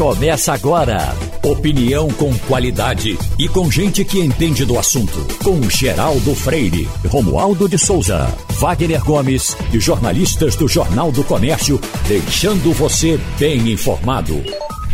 [0.00, 1.14] Começa agora.
[1.44, 5.18] Opinião com qualidade e com gente que entende do assunto.
[5.44, 8.26] Com Geraldo Freire, Romualdo de Souza,
[8.58, 11.78] Wagner Gomes e jornalistas do Jornal do Comércio,
[12.08, 14.42] deixando você bem informado.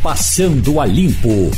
[0.02, 1.52] Passando a Limpo.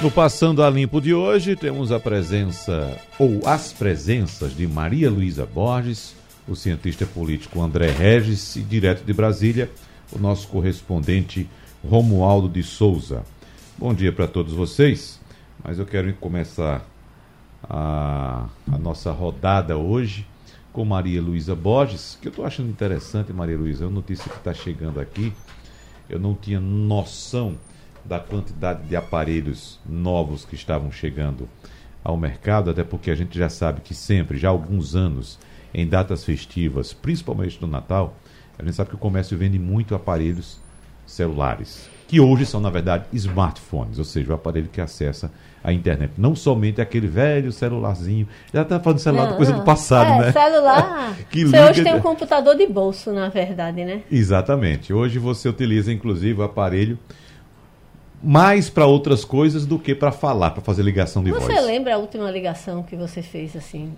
[0.00, 5.44] No Passando a Limpo de hoje, temos a presença, ou as presenças, de Maria Luísa
[5.44, 6.14] Borges,
[6.46, 9.68] o cientista político André Regis e, direto de Brasília,
[10.12, 11.48] o nosso correspondente
[11.86, 13.22] Romualdo de Souza.
[13.76, 15.20] Bom dia para todos vocês,
[15.62, 16.84] mas eu quero começar
[17.62, 20.26] a, a nossa rodada hoje
[20.72, 24.36] com Maria Luísa Borges, que eu estou achando interessante, Maria Luísa, é uma notícia que
[24.36, 25.32] está chegando aqui.
[26.08, 27.56] Eu não tinha noção
[28.04, 31.48] da quantidade de aparelhos novos que estavam chegando
[32.02, 35.38] ao mercado, até porque a gente já sabe que sempre, já há alguns anos,
[35.74, 38.16] em datas festivas, principalmente no Natal,
[38.58, 40.58] a gente sabe que o comércio vende muito aparelhos
[41.06, 45.30] celulares, que hoje são, na verdade, smartphones, ou seja, o aparelho que acessa
[45.62, 46.12] a internet.
[46.16, 48.26] Não somente aquele velho celularzinho.
[48.52, 50.32] Já está falando celular, não, coisa do passado, é, né?
[50.32, 51.16] celular.
[51.30, 51.70] que você liga...
[51.70, 54.02] hoje tem um computador de bolso, na verdade, né?
[54.10, 54.92] Exatamente.
[54.92, 56.98] Hoje você utiliza, inclusive, o aparelho
[58.22, 61.54] mais para outras coisas do que para falar, para fazer ligação de você voz.
[61.54, 63.92] Você lembra a última ligação que você fez assim?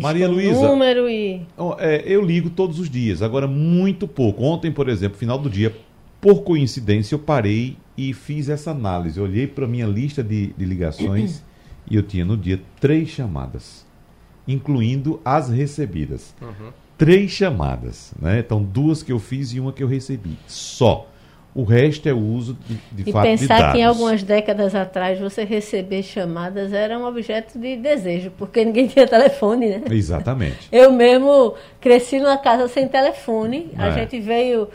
[0.00, 0.66] Maria Luísa.
[0.66, 1.42] número e.
[1.78, 4.42] É, eu ligo todos os dias, agora muito pouco.
[4.44, 5.74] Ontem, por exemplo, final do dia,
[6.20, 9.18] por coincidência, eu parei e fiz essa análise.
[9.18, 11.42] Eu olhei para minha lista de, de ligações
[11.90, 13.84] e eu tinha no dia três chamadas,
[14.46, 16.34] incluindo as recebidas.
[16.40, 16.70] Uhum.
[16.96, 18.38] Três chamadas, né?
[18.38, 20.38] Então, duas que eu fiz e uma que eu recebi.
[20.46, 21.08] Só.
[21.54, 23.72] O resto é o uso de, de e fato pensar de dados.
[23.72, 28.86] que em algumas décadas atrás você receber chamadas era um objeto de desejo, porque ninguém
[28.86, 29.82] tinha telefone, né?
[29.90, 30.68] Exatamente.
[30.72, 33.70] Eu mesmo cresci numa casa sem telefone.
[33.78, 33.82] É.
[33.82, 34.68] A gente veio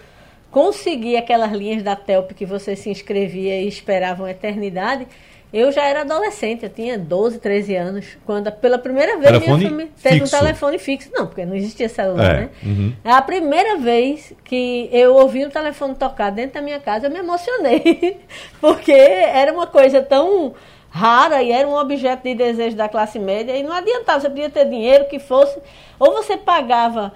[0.52, 5.08] conseguir aquelas linhas da Telp que você se inscrevia e esperava uma eternidade.
[5.52, 9.70] Eu já era adolescente, eu tinha 12, 13 anos, quando pela primeira vez telefone minha
[9.70, 10.36] família teve fixo.
[10.36, 11.10] um telefone fixo.
[11.14, 12.50] Não, porque não existia celular, É, né?
[12.64, 12.94] uhum.
[13.04, 17.12] É a primeira vez que eu ouvi o telefone tocar dentro da minha casa, eu
[17.12, 18.18] me emocionei.
[18.60, 20.54] Porque era uma coisa tão
[20.90, 24.50] rara e era um objeto de desejo da classe média e não adiantava, você podia
[24.50, 25.58] ter dinheiro que fosse,
[26.00, 27.14] ou você pagava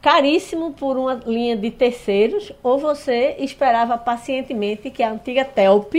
[0.00, 5.94] caríssimo por uma linha de terceiros, ou você esperava pacientemente que a antiga Telp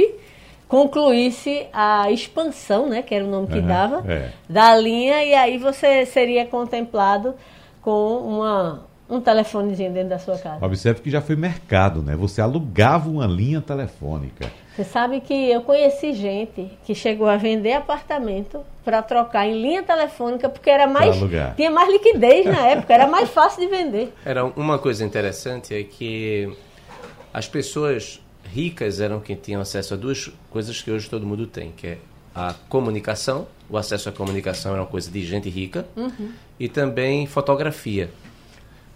[0.76, 4.32] concluísse a expansão, né, que era o nome que Uhum, dava, é.
[4.50, 7.34] da linha, e aí você seria contemplado
[7.82, 10.66] com uma, um telefonezinho dentro da sua casa.
[10.66, 12.14] Observe que já foi mercado, né?
[12.18, 14.52] Você alugava uma linha telefônica.
[14.76, 19.82] Você sabe que eu conheci gente que chegou a vender apartamento para trocar em linha
[19.82, 21.16] telefônica porque era mais
[21.56, 24.14] tinha mais liquidez na época, era mais fácil de vender.
[24.26, 26.54] Era uma coisa interessante é que
[27.34, 28.20] as pessoas
[28.56, 31.98] ricas eram quem tinham acesso a duas coisas que hoje todo mundo tem, que é
[32.34, 35.86] a comunicação, o acesso à comunicação era uma coisa de gente rica,
[36.60, 38.10] e também fotografia.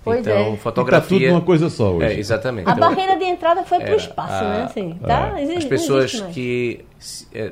[0.03, 0.40] Pois então, é.
[0.40, 1.30] E tá tudo fotografia.
[1.30, 2.06] numa coisa só hoje.
[2.06, 2.69] É, exatamente.
[2.69, 4.64] A Então, barreira de entrada foi para o espaço, a- né?
[4.64, 5.38] Assim, tá?
[5.38, 5.44] é.
[5.44, 6.86] Existe- As pessoas que
[7.34, 7.52] é,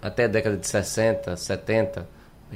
[0.00, 2.08] até a década de 60, 70,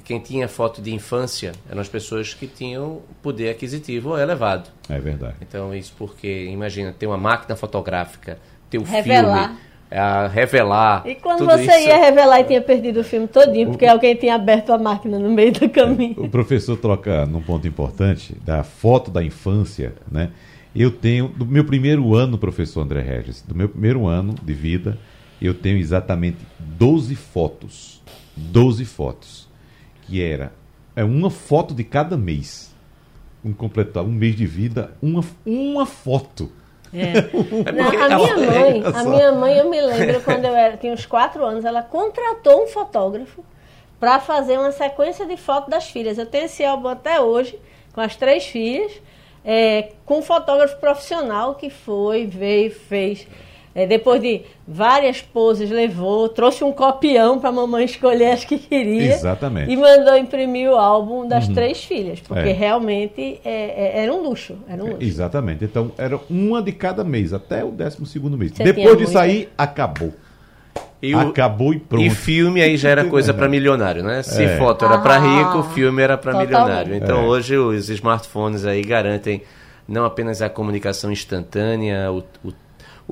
[0.05, 4.71] quem tinha foto de infância eram as pessoas que tinham poder aquisitivo elevado.
[4.89, 5.35] É verdade.
[5.43, 8.39] Então, isso porque, imagina, ter uma máquina fotográfica,
[8.73, 9.49] ter o Revelar.
[9.49, 11.03] filme, a revelar.
[11.07, 14.15] E quando tudo você isso- ia revelar e tinha perdido o filme todinho, porque alguém
[14.17, 16.15] tinha aberto a máquina no meio do caminho.
[16.25, 20.31] O professor troca num ponto importante da foto da infância, né?
[20.75, 24.99] Eu tenho, do meu primeiro ano, professor André Regis, do meu primeiro ano de vida,
[25.41, 28.01] eu tenho exatamente 12 fotos.
[28.35, 29.47] 12 fotos.
[30.07, 30.53] Que era
[30.97, 32.75] é uma foto de cada mês.
[33.45, 36.51] Um completar um mês de vida, uma, uma foto.
[36.95, 37.73] É.
[37.73, 41.07] Não, a minha mãe, a minha mãe, eu me lembro quando eu era, tinha uns
[41.07, 43.43] quatro anos, ela contratou um fotógrafo
[43.99, 46.19] para fazer uma sequência de fotos das filhas.
[46.19, 47.59] Eu tenho esse álbum até hoje,
[47.95, 48.93] com as três filhas,
[49.43, 53.27] é, com um fotógrafo profissional que foi, veio, fez.
[53.75, 58.59] É, depois de várias poses, levou, trouxe um copião para a mamãe escolher as que
[58.59, 59.15] queria.
[59.15, 59.71] Exatamente.
[59.71, 62.53] E mandou imprimir o álbum das três filhas, porque É.
[62.53, 63.51] realmente é,
[64.01, 64.59] é, era um luxo.
[64.69, 65.03] Era um luxo.
[65.03, 65.65] Exatamente.
[65.65, 68.53] Então, era uma de cada mês, até o 12 segundo mês.
[68.55, 69.21] Você Depois muita?
[69.23, 70.13] aí, acabou.
[71.01, 72.05] E, o- Acabou e pronto.
[72.05, 74.23] e filme aí já era coisa para milionário, né?
[74.23, 74.57] Se É.
[74.59, 76.95] foto era para Ah, rico, filme era para milionário.
[76.95, 77.25] Então É.
[77.27, 79.43] hoje os smartphones aí garantem
[79.89, 82.53] não apenas a comunicação instantânea, o, o,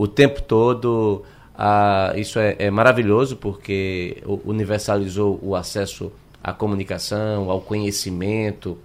[0.03, 1.23] o tempo todo.
[1.63, 4.17] a- isso é, é maravilhoso porque
[4.47, 6.11] universalizou o acesso
[6.43, 8.79] à comunicação, ao conhecimento,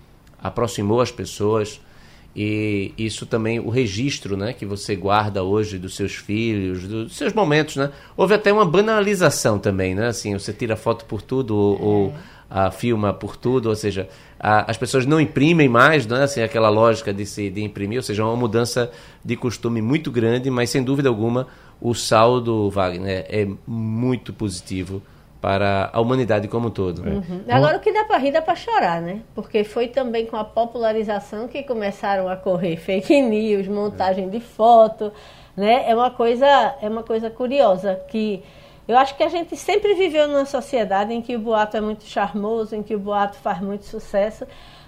[0.44, 1.80] aproximou as pessoas.
[2.36, 7.32] E isso também, o registro né, que você guarda hoje dos seus filhos, dos seus
[7.32, 7.92] momentos, né?
[8.18, 10.08] Houve até uma banalização também, né?
[10.08, 12.14] Assim, você tira foto por tudo ou, ou
[12.50, 14.08] a filma por tudo, ou seja,
[14.40, 16.24] a, as pessoas não imprimem mais, né?
[16.24, 18.92] assim, aquela lógica de, se, de imprimir, ou seja, é uma mudança
[19.24, 21.48] de costume muito grande, mas sem dúvida alguma
[21.82, 25.02] o saldo, Wagner, é muito positivo
[25.42, 27.04] para a humanidade como um todo.
[27.04, 27.44] Uhum.
[27.48, 29.22] Agora, o que dá para rir dá para chorar, né?
[29.36, 35.12] Porque foi também com a popularização que começaram a correr fake news, montagem de foto,
[35.56, 35.88] né?
[35.88, 38.42] É uma coisa, é uma coisa curiosa que
[38.88, 42.04] eu acho que a gente sempre viveu numa sociedade em que o boato é muito
[42.04, 44.46] charmoso, em que o boato faz muito sucesso,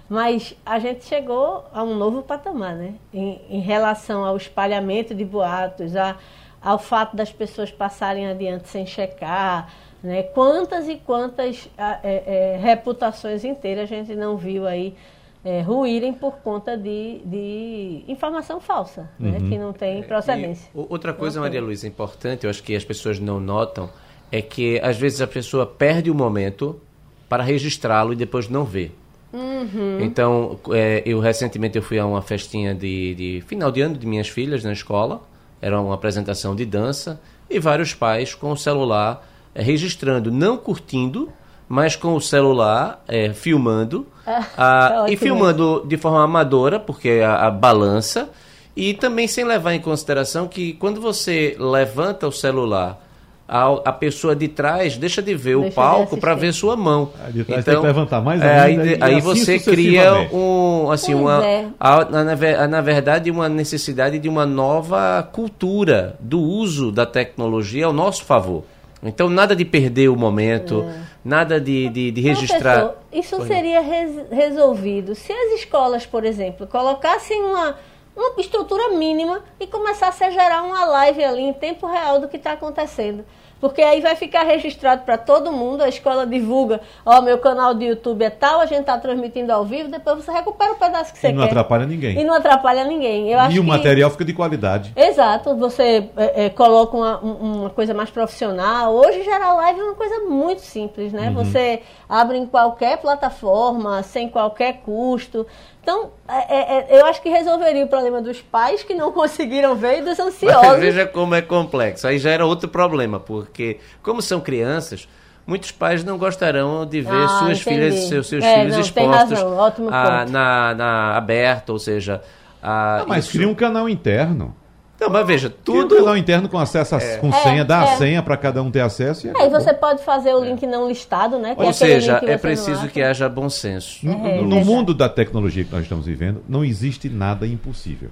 [0.08, 2.94] mas a gente chegou a um novo patamar, né?
[3.12, 6.16] Em, em relação ao espalhamento de boatos, a,
[6.62, 9.72] ao fato das pessoas passarem adiante sem checar,
[10.02, 10.22] né?
[10.22, 14.96] Quantas e quantas é, é, reputações inteiras a gente não viu aí
[15.44, 19.30] é, ruírem por conta de, de informação falsa, né?
[19.30, 19.44] uhum.
[19.44, 19.48] né?
[19.48, 20.70] que não tem procedência.
[20.74, 23.88] E outra coisa, Maria Luísa, importante, eu acho que as pessoas não notam,
[24.30, 26.80] é que às vezes a pessoa perde o momento
[27.28, 28.90] para registrá-lo e depois não vê.
[29.32, 30.00] Uhum.
[30.00, 34.06] Então, é, eu recentemente eu fui a uma festinha de, de final de ano de
[34.06, 35.22] minhas filhas na escola,
[35.60, 37.20] era uma apresentação de dança,
[37.50, 41.30] e vários pais com o celular é, registrando, não curtindo,
[41.68, 47.46] mas com o celular é, filmando ah, é e filmando de forma amadora, porque a,
[47.46, 48.30] a, balança
[48.74, 53.04] e também sem levar em consideração que quando você levanta o celular
[53.46, 57.10] a, a pessoa de trás deixa de ver deixa o palco para ver sua mão.
[57.30, 61.14] de trás então, tem que levantar mais é, ainda, aí, aí você cria um assim
[61.14, 61.66] uma é.
[61.78, 67.92] a, na, na verdade uma necessidade de uma nova cultura do uso da tecnologia ao
[67.92, 68.64] nosso favor.
[69.02, 71.07] Então, nada de perder o momento, é.
[71.24, 72.80] Nada de, de, de registrar.
[72.80, 77.76] Professor, isso seria res, resolvido se as escolas, por exemplo, colocassem uma,
[78.16, 82.36] uma estrutura mínima e começassem a gerar uma live ali em tempo real do que
[82.36, 83.24] está acontecendo.
[83.60, 87.74] Porque aí vai ficar registrado para todo mundo, a escola divulga, ó, oh, meu canal
[87.74, 91.12] de YouTube é tal, a gente está transmitindo ao vivo, depois você recupera o pedaço
[91.12, 91.32] que você quer.
[91.32, 91.50] E não quer.
[91.50, 92.20] atrapalha ninguém.
[92.20, 93.30] E não atrapalha ninguém.
[93.30, 94.92] Eu e o material fica de qualidade.
[94.94, 98.94] Exato, você é, é, coloca uma, uma, coisa mais profissional.
[98.94, 101.28] Hoje gerar live é uma coisa muito simples, né?
[101.28, 101.34] Uhum.
[101.44, 105.46] Você abre em qualquer plataforma, sem qualquer custo.
[105.88, 109.74] Então, é, é, é, eu acho que resolveria o problema dos pais que não conseguiram
[109.74, 110.68] ver e dos ansiosos.
[110.68, 112.06] Mas veja como é complexo.
[112.06, 115.08] Aí já era outro problema, porque como são crianças,
[115.46, 117.62] muitos pais não gostarão de ver ah, suas entendi.
[117.62, 119.42] filhas, seus, seus é, filhos não, expostos
[119.90, 122.20] a, na, na aberta, ou seja...
[122.62, 123.38] A, não, mas isso...
[123.38, 124.54] cria um canal interno.
[125.00, 125.88] Não, mas veja, tudo.
[125.88, 127.16] Tem um canal interno com acesso a, é.
[127.18, 127.94] com senha, é, dá é.
[127.94, 129.28] a senha para cada um ter acesso.
[129.28, 131.54] E aí você pode fazer o link não listado, né?
[131.56, 134.04] É Ou seja, é preciso que haja bom senso.
[134.04, 138.10] No, é, no mundo da tecnologia que nós estamos vivendo, não existe nada impossível.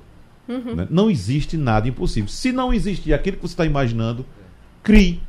[0.49, 0.77] Uhum.
[0.77, 0.87] Né?
[0.89, 2.29] Não existe nada impossível.
[2.29, 4.25] Se não existir aquilo que você está imaginando,
[4.83, 5.21] crie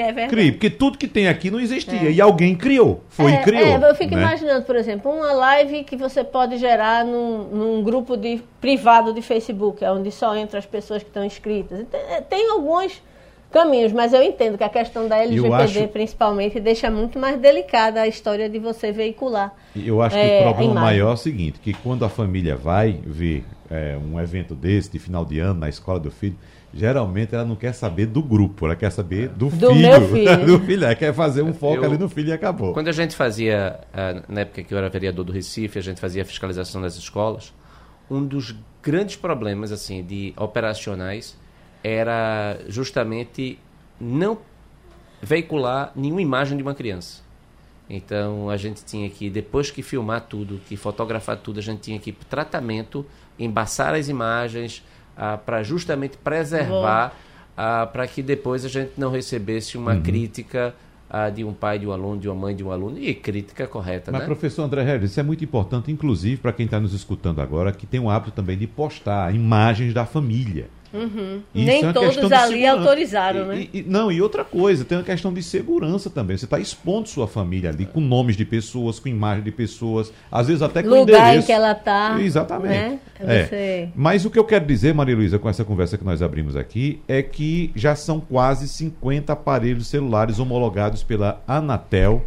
[0.00, 0.28] é verdade.
[0.28, 2.08] Crie, porque tudo que tem aqui não existia.
[2.08, 2.12] É.
[2.12, 3.02] E alguém criou.
[3.08, 3.84] Foi é, e criou.
[3.84, 4.22] É, eu fico né?
[4.22, 9.22] imaginando, por exemplo, uma live que você pode gerar num, num grupo de, privado de
[9.22, 11.84] Facebook, onde só entram as pessoas que estão inscritas.
[11.90, 13.02] Tem, é, tem alguns
[13.52, 15.88] caminhos, mas eu entendo que a questão da LGPD, acho...
[15.88, 19.54] principalmente, deixa muito mais delicada a história de você veicular.
[19.76, 22.98] Eu acho que o é, problema maior é o seguinte, que quando a família vai
[23.04, 26.36] ver é, um evento desse, de final de ano, na escola do filho,
[26.74, 29.74] geralmente ela não quer saber do grupo, ela quer saber do, do filho.
[29.74, 30.46] Meu filho.
[30.46, 30.84] do filho.
[30.84, 32.72] Ela quer fazer um foco eu, ali no filho e acabou.
[32.72, 36.00] Quando a gente fazia, ah, na época que eu era vereador do Recife, a gente
[36.00, 37.52] fazia a fiscalização das escolas,
[38.10, 41.36] um dos grandes problemas assim de operacionais
[41.82, 43.58] era justamente
[44.00, 44.38] não
[45.20, 47.22] veicular nenhuma imagem de uma criança.
[47.88, 51.98] Então a gente tinha que, depois que filmar tudo, que fotografar tudo, a gente tinha
[51.98, 53.04] que ir para tratamento,
[53.38, 54.82] embaçar as imagens,
[55.22, 57.14] ah, para justamente preservar,
[57.56, 60.02] ah, para que depois a gente não recebesse uma uhum.
[60.02, 60.74] crítica
[61.08, 63.68] ah, de um pai de um aluno, de uma mãe de um aluno, e crítica
[63.68, 64.26] correta, Mas, né?
[64.26, 67.86] professor André Regis, isso é muito importante, inclusive para quem está nos escutando agora, que
[67.86, 70.66] tem o hábito também de postar imagens da família.
[70.92, 71.40] Uhum.
[71.54, 73.68] Nem é todos ali autorizaram, né?
[73.72, 76.36] E, e, não, e outra coisa, tem uma questão de segurança também.
[76.36, 80.48] Você está expondo sua família ali com nomes de pessoas, com imagem de pessoas, às
[80.48, 81.22] vezes até com Lugar endereço.
[81.22, 82.20] Lugar em que ela está.
[82.20, 82.74] Exatamente.
[82.74, 83.00] Né?
[83.20, 83.88] É.
[83.94, 87.00] Mas o que eu quero dizer, Maria Luísa, com essa conversa que nós abrimos aqui,
[87.08, 92.24] é que já são quase 50 aparelhos celulares homologados pela Anatel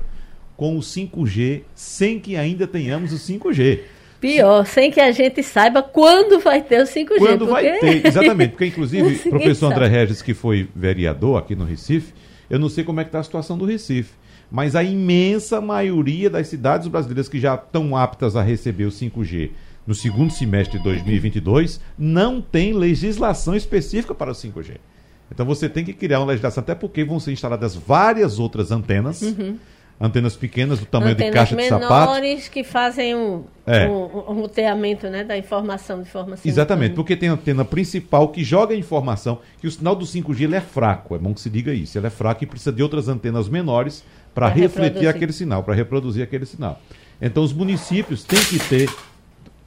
[0.57, 3.81] com o 5G, sem que ainda tenhamos o 5G.
[4.25, 7.17] Pior, sem que a gente saiba quando vai ter o 5G.
[7.19, 7.51] Quando porque...
[7.51, 8.51] vai ter, exatamente.
[8.51, 12.11] Porque, inclusive, o professor André Regis, que foi vereador aqui no Recife,
[12.49, 14.13] eu não sei como é que está a situação do Recife.
[14.49, 19.51] Mas a imensa maioria das cidades brasileiras que já estão aptas a receber o 5G
[19.85, 24.77] no segundo semestre de 2022, não tem legislação específica para o 5G.
[25.31, 29.21] Então você tem que criar uma legislação, até porque vão ser instaladas várias outras antenas.
[29.21, 29.57] Uhum
[29.99, 32.11] antenas pequenas do tamanho antenas de caixa de sapato.
[32.11, 33.87] menores que fazem um, é.
[33.87, 38.43] um, um roteamento né, da informação de forma Exatamente, porque tem a antena principal que
[38.43, 41.49] joga a informação, que o sinal do 5G ele é fraco, é bom que se
[41.49, 45.09] diga isso, ele é fraco e precisa de outras antenas menores para refletir reproduzir.
[45.09, 46.81] aquele sinal, para reproduzir aquele sinal.
[47.21, 48.89] Então os municípios têm que ter.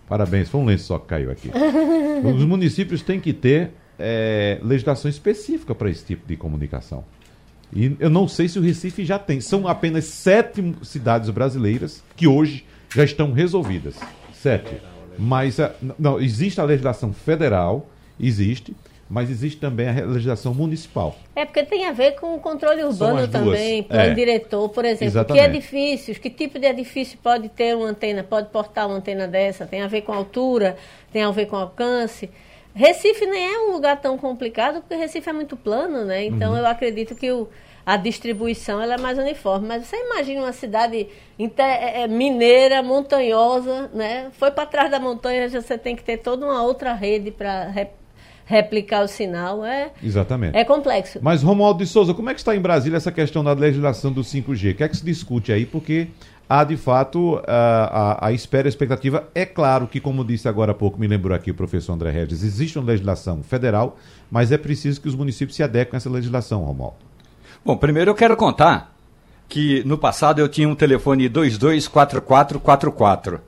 [0.06, 1.50] Parabéns, foi um lenço só que caiu aqui.
[2.22, 7.04] os municípios têm que ter é, legislação específica para esse tipo de comunicação.
[7.72, 9.40] E eu não sei se o Recife já tem.
[9.40, 13.96] São apenas sete cidades brasileiras que hoje já estão resolvidas.
[14.32, 14.80] Sete.
[15.18, 17.86] Mas a, não, existe a legislação federal,
[18.20, 18.74] existe,
[19.10, 21.16] mas existe também a legislação municipal.
[21.34, 24.14] É porque tem a ver com o controle urbano também, plano é.
[24.14, 25.06] diretor, por exemplo.
[25.06, 25.44] Exatamente.
[25.44, 29.66] Que edifícios, que tipo de edifício pode ter uma antena, pode portar uma antena dessa?
[29.66, 30.76] Tem a ver com altura,
[31.12, 32.30] tem a ver com alcance.
[32.78, 36.26] Recife nem é um lugar tão complicado, porque Recife é muito plano, né?
[36.26, 36.58] Então uhum.
[36.58, 37.48] eu acredito que o,
[37.84, 39.66] a distribuição ela é mais uniforme.
[39.66, 41.08] Mas você imagina uma cidade
[41.58, 44.28] é, é, mineira, montanhosa, né?
[44.38, 47.88] Foi para trás da montanha, você tem que ter toda uma outra rede para re,
[48.46, 49.64] replicar o sinal.
[49.64, 50.56] É, Exatamente.
[50.56, 51.18] É complexo.
[51.20, 54.20] Mas, Romualdo de Souza, como é que está em Brasília essa questão da legislação do
[54.20, 54.70] 5G?
[54.70, 55.66] O que é que se discute aí?
[55.66, 56.06] Porque
[56.48, 59.28] há de fato a, a, a espera a expectativa.
[59.34, 62.42] É claro que, como disse agora há pouco, me lembrou aqui o professor André Regis,
[62.42, 63.98] existe uma legislação federal,
[64.30, 66.96] mas é preciso que os municípios se adequem a essa legislação, Romualdo.
[67.64, 68.94] Bom, primeiro eu quero contar
[69.48, 73.40] que no passado eu tinha um telefone 224444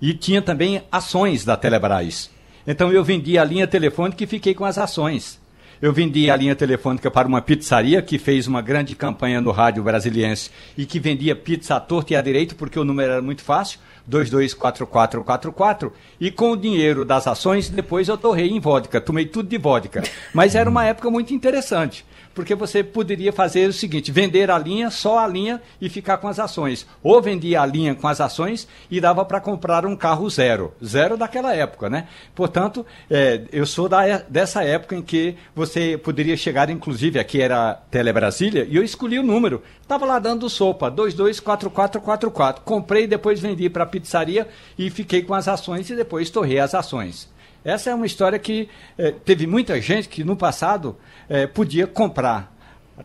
[0.00, 2.30] e tinha também ações da Telebrás.
[2.66, 5.40] Então eu vendi a linha telefônica e fiquei com as ações.
[5.80, 9.82] Eu vendi a linha telefônica para uma pizzaria que fez uma grande campanha no rádio
[9.82, 13.42] brasiliense e que vendia pizza à torta e à direita porque o número era muito
[13.42, 19.50] fácil, 224444, e com o dinheiro das ações depois eu torrei em vodka, tomei tudo
[19.50, 20.02] de vodka.
[20.32, 22.06] Mas era uma época muito interessante
[22.36, 26.28] porque você poderia fazer o seguinte: vender a linha, só a linha e ficar com
[26.28, 26.86] as ações.
[27.02, 30.74] Ou vendia a linha com as ações e dava para comprar um carro zero.
[30.84, 32.06] Zero daquela época, né?
[32.34, 37.72] Portanto, é, eu sou da, dessa época em que você poderia chegar, inclusive, aqui era
[37.90, 39.62] Telebrasília, e eu escolhi o número.
[39.80, 42.62] Estava lá dando sopa, 224444.
[42.62, 44.46] Comprei e depois vendi para a pizzaria
[44.78, 47.34] e fiquei com as ações e depois torrei as ações.
[47.66, 50.96] Essa é uma história que eh, teve muita gente que no passado
[51.28, 52.54] eh, podia comprar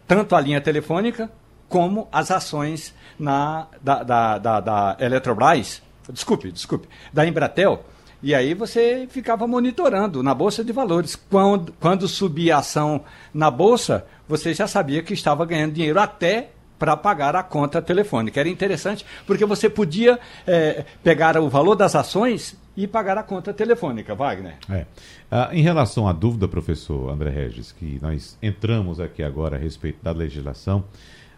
[0.07, 1.31] tanto a linha telefônica
[1.67, 5.81] como as ações na, da, da, da, da Eletrobras,
[6.13, 7.83] desculpe, desculpe, da Embratel,
[8.21, 11.15] e aí você ficava monitorando na Bolsa de Valores.
[11.15, 13.03] Quando, quando subia a ação
[13.33, 18.39] na Bolsa, você já sabia que estava ganhando dinheiro até para pagar a conta telefônica.
[18.39, 23.53] Era interessante porque você podia é, pegar o valor das ações e pagar a conta
[23.53, 24.57] telefônica, Wagner.
[24.69, 24.85] É.
[25.29, 30.01] Ah, em relação à dúvida, professor André Regis, que nós entramos aqui agora a respeito
[30.01, 30.83] da legislação,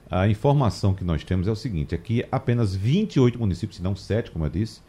[0.09, 4.31] a informação que nós temos é o seguinte: aqui apenas 28 municípios, se não 7,
[4.31, 4.81] como eu disse,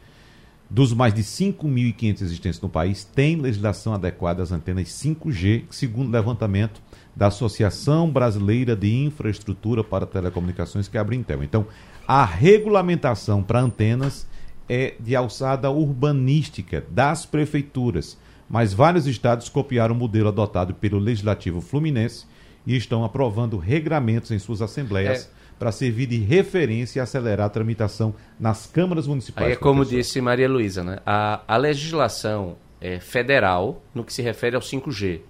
[0.69, 6.13] dos mais de 5.500 existentes no país, têm legislação adequada às antenas 5G, segundo o
[6.13, 6.83] levantamento
[7.17, 11.43] da Associação Brasileira de Infraestrutura para Telecomunicações, que é a Brintel.
[11.43, 11.67] Então,
[12.07, 14.27] a regulamentação para antenas
[14.69, 18.19] é de alçada urbanística das prefeituras,
[18.49, 22.27] mas vários estados copiaram o modelo adotado pelo Legislativo Fluminense
[22.67, 25.31] e estão aprovando regramentos em suas assembleias.
[25.41, 29.47] É para servir de referência e acelerar a tramitação nas câmaras municipais.
[29.47, 30.99] Aí é como disse Maria Luísa, né?
[31.07, 35.21] a, a legislação é federal no que se refere ao 5G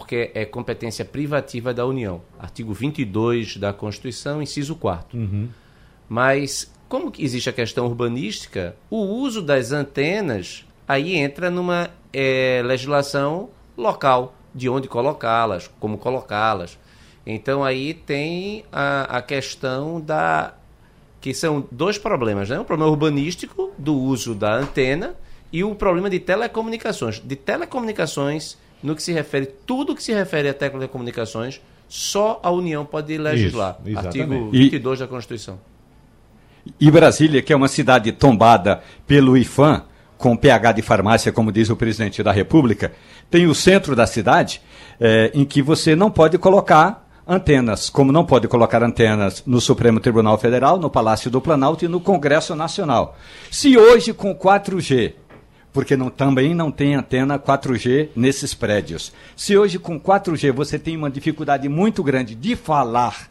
[0.00, 2.22] porque é competência privativa da União.
[2.38, 5.18] Artigo 22 da Constituição, inciso 4.
[5.18, 5.48] Uhum.
[6.08, 13.48] Mas, como existe a questão urbanística, o uso das antenas aí entra numa é, legislação
[13.78, 16.76] local, de onde colocá-las, como colocá-las.
[17.24, 20.52] Então aí tem a, a questão da.
[21.20, 22.58] que são dois problemas, né?
[22.58, 25.14] Um problema urbanístico do uso da antena
[25.52, 27.22] e o problema de telecomunicações.
[27.24, 32.84] De telecomunicações no que se refere, tudo que se refere a telecomunicações, só a União
[32.84, 33.78] pode legislar.
[33.86, 35.69] Isso, Artigo 22 e, da Constituição.
[36.78, 39.84] E Brasília, que é uma cidade tombada pelo IFAM,
[40.18, 42.92] com PH de farmácia, como diz o presidente da República,
[43.30, 44.60] tem o centro da cidade
[45.00, 49.98] é, em que você não pode colocar antenas, como não pode colocar antenas no Supremo
[49.98, 53.16] Tribunal Federal, no Palácio do Planalto e no Congresso Nacional.
[53.50, 55.14] Se hoje com 4G
[55.72, 59.12] porque não, também não tem antena 4G nesses prédios.
[59.36, 63.30] Se hoje com 4G você tem uma dificuldade muito grande de falar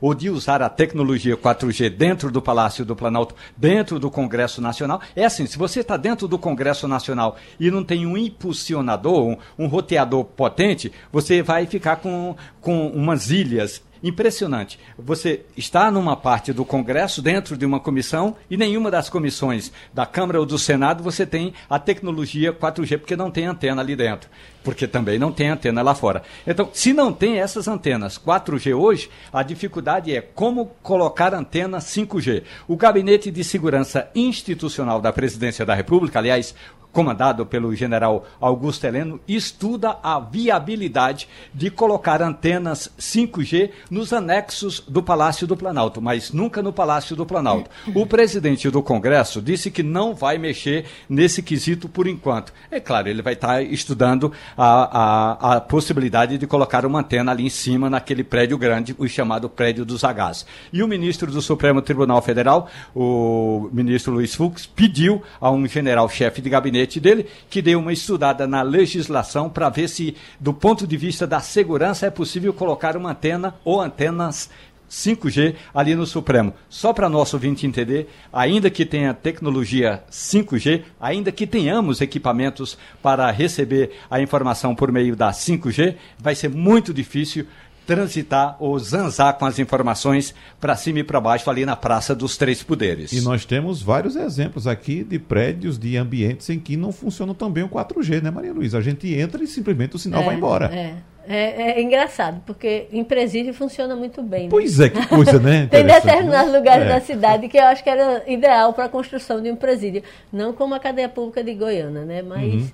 [0.00, 5.00] ou de usar a tecnologia 4G dentro do Palácio do Planalto, dentro do Congresso Nacional.
[5.14, 9.36] É assim, se você está dentro do Congresso Nacional e não tem um impulsionador, um,
[9.58, 14.78] um roteador potente, você vai ficar com, com umas ilhas impressionante.
[14.98, 20.06] Você está numa parte do Congresso, dentro de uma comissão, e nenhuma das comissões da
[20.06, 24.28] Câmara ou do Senado você tem a tecnologia 4G, porque não tem antena ali dentro.
[24.62, 26.22] Porque também não tem antena lá fora.
[26.46, 32.42] Então, se não tem essas antenas 4G hoje, a dificuldade é como colocar antena 5G.
[32.68, 36.54] O Gabinete de Segurança Institucional da Presidência da República, aliás,
[36.92, 45.02] comandado pelo general Augusto Heleno, estuda a viabilidade de colocar antenas 5G nos anexos do
[45.02, 47.70] Palácio do Planalto, mas nunca no Palácio do Planalto.
[47.94, 52.52] O presidente do Congresso disse que não vai mexer nesse quesito por enquanto.
[52.70, 57.44] É claro, ele vai estar estudando a, a, a possibilidade de colocar uma antena ali
[57.44, 60.46] em cima, naquele prédio grande, o chamado prédio dos Hs.
[60.72, 66.40] E o ministro do Supremo Tribunal Federal, o ministro Luiz Fux, pediu a um general-chefe
[66.40, 70.86] de gabinete gabinete dele, que deu uma estudada na legislação para ver se, do ponto
[70.86, 74.50] de vista da segurança, é possível colocar uma antena ou antenas
[74.90, 76.52] 5G ali no Supremo.
[76.68, 83.30] Só para nosso ouvinte entender, ainda que tenha tecnologia 5G, ainda que tenhamos equipamentos para
[83.30, 87.46] receber a informação por meio da 5G, vai ser muito difícil
[87.90, 92.36] transitar ou zanzar com as informações para cima e para baixo ali na Praça dos
[92.36, 93.10] Três Poderes.
[93.12, 97.50] E nós temos vários exemplos aqui de prédios, de ambientes em que não funcionam tão
[97.50, 98.78] bem o 4G, né, Maria Luísa?
[98.78, 100.66] A gente entra e simplesmente o sinal é, vai embora.
[100.66, 100.94] É.
[101.26, 104.44] É, é, engraçado, porque em presídio funciona muito bem.
[104.44, 104.48] Né?
[104.50, 105.66] Pois é, que coisa, né?
[105.70, 106.88] Tem determinados lugares é.
[106.88, 110.02] da cidade que eu acho que era ideal para a construção de um presídio.
[110.32, 112.22] Não como a cadeia pública de Goiânia, né?
[112.22, 112.70] Mas uhum.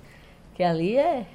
[0.55, 1.25] que ali é,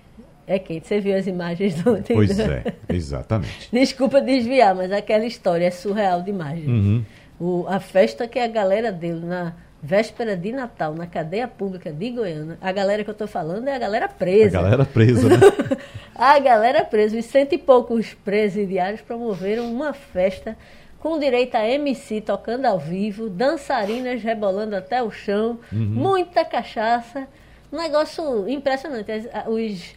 [0.46, 0.86] é quente.
[0.86, 2.02] Você viu as imagens do.
[2.02, 3.68] Pois é, exatamente.
[3.72, 6.66] Desculpa desviar, mas aquela história é surreal demais.
[6.66, 7.04] Uhum.
[7.40, 12.10] O, a festa que a galera deu na véspera de Natal na cadeia pública de
[12.10, 12.56] Goiânia.
[12.60, 14.58] A galera que eu estou falando é a galera presa.
[14.58, 15.36] A galera presa, né?
[16.14, 17.18] a galera presa.
[17.18, 20.56] Os cento e poucos presidiários promoveram uma festa
[21.00, 25.80] com direito a MC tocando ao vivo, dançarinas rebolando até o chão, uhum.
[25.80, 27.26] muita cachaça.
[27.72, 29.10] Um negócio impressionante.
[29.48, 29.96] Os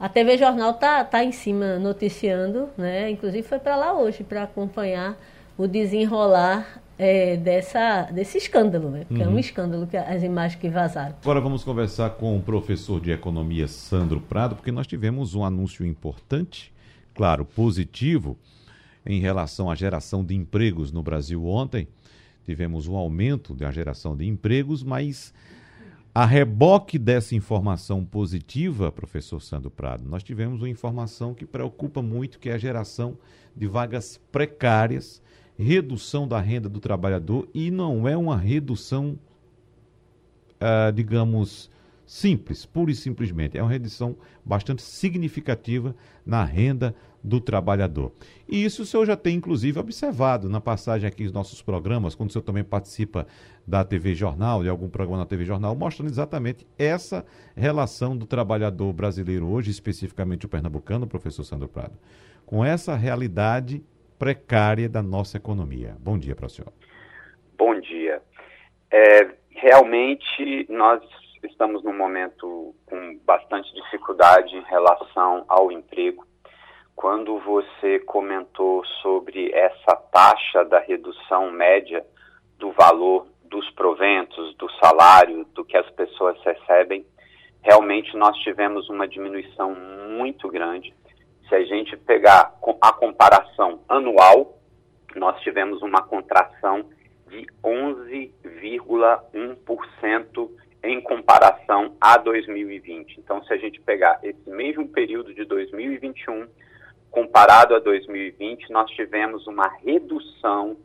[0.00, 3.10] a TV Jornal tá, tá em cima noticiando, né?
[3.10, 5.14] Inclusive foi para lá hoje para acompanhar
[5.58, 9.04] o desenrolar é, dessa, desse escândalo, né?
[9.04, 9.28] Porque uhum.
[9.28, 9.38] é um uhum.
[9.38, 11.14] escândalo que as imagens que vazaram.
[11.20, 15.84] Agora vamos conversar com o professor de economia Sandro Prado, porque nós tivemos um anúncio
[15.84, 16.72] importante,
[17.14, 18.38] claro, positivo,
[19.04, 21.86] em relação à geração de empregos no Brasil ontem.
[22.46, 25.34] Tivemos um aumento da geração de empregos, mas
[26.14, 32.40] a reboque dessa informação positiva, professor Sandro Prado, nós tivemos uma informação que preocupa muito,
[32.40, 33.16] que é a geração
[33.56, 35.22] de vagas precárias,
[35.56, 39.16] redução da renda do trabalhador e não é uma redução,
[40.56, 41.70] uh, digamos,
[42.04, 43.56] simples, pura e simplesmente.
[43.56, 45.94] É uma redução bastante significativa
[46.26, 48.12] na renda do trabalhador.
[48.48, 52.30] E isso o senhor já tem, inclusive, observado na passagem aqui dos nossos programas, quando
[52.30, 53.26] o senhor também participa
[53.66, 58.92] da TV Jornal, de algum programa na TV Jornal, mostrando exatamente essa relação do trabalhador
[58.92, 61.98] brasileiro hoje, especificamente o pernambucano, professor Sandro Prado,
[62.46, 63.84] com essa realidade
[64.18, 65.96] precária da nossa economia.
[66.00, 66.72] Bom dia para o senhor.
[67.56, 68.20] Bom dia.
[68.90, 71.02] É, realmente, nós
[71.44, 76.26] estamos num momento com bastante dificuldade em relação ao emprego
[76.94, 82.04] quando você comentou sobre essa taxa da redução média
[82.58, 87.06] do valor dos proventos, do salário, do que as pessoas recebem,
[87.62, 90.94] realmente nós tivemos uma diminuição muito grande.
[91.48, 94.56] Se a gente pegar a comparação anual,
[95.16, 96.84] nós tivemos uma contração
[97.28, 100.50] de 11,1%
[100.82, 103.18] em comparação a 2020.
[103.18, 106.46] Então, se a gente pegar esse mesmo período de 2021
[107.10, 110.76] comparado a 2020, nós tivemos uma redução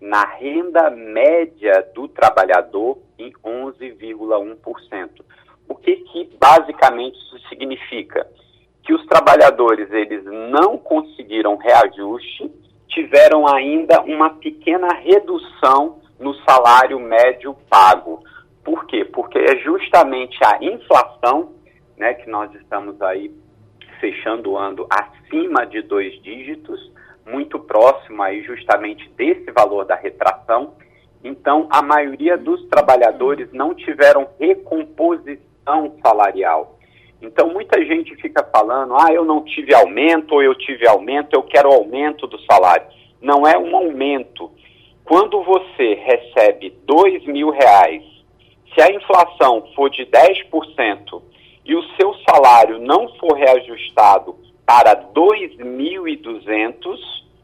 [0.00, 5.10] na renda média do trabalhador em 11,1%.
[5.68, 8.26] O que, que basicamente isso significa?
[8.82, 12.50] Que os trabalhadores eles não conseguiram reajuste,
[12.88, 18.22] tiveram ainda uma pequena redução no salário médio pago.
[18.64, 19.04] Por quê?
[19.04, 21.52] Porque é justamente a inflação,
[21.96, 23.32] né, que nós estamos aí
[24.02, 26.90] fechando o ano acima de dois dígitos,
[27.24, 30.74] muito próximo aí justamente desse valor da retração.
[31.22, 36.76] Então, a maioria dos trabalhadores não tiveram recomposição salarial.
[37.22, 41.44] Então, muita gente fica falando: ah, eu não tive aumento, ou eu tive aumento, eu
[41.44, 42.86] quero aumento do salário.
[43.20, 44.50] não é um aumento.
[45.04, 48.02] Quando você recebe dois mil reais,
[48.74, 51.22] se a inflação for de 10%
[51.64, 56.98] e o seu salário não for reajustado para 2.200,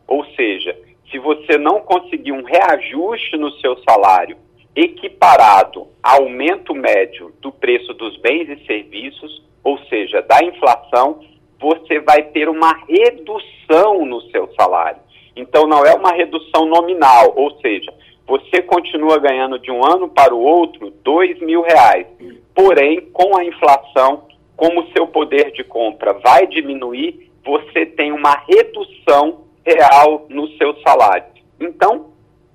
[0.07, 0.77] ou seja,
[1.11, 4.37] se você não conseguir um reajuste no seu salário
[4.75, 11.21] equiparado ao aumento médio do preço dos bens e serviços, ou seja, da inflação,
[11.61, 15.01] você vai ter uma redução no seu salário.
[15.35, 17.93] Então não é uma redução nominal, ou seja,
[18.29, 22.07] você continua ganhando de um ano para o outro dois mil reais.
[22.55, 28.37] Porém, com a inflação, como o seu poder de compra vai diminuir, você tem uma
[28.47, 31.25] redução real no seu salário.
[31.59, 32.13] Então,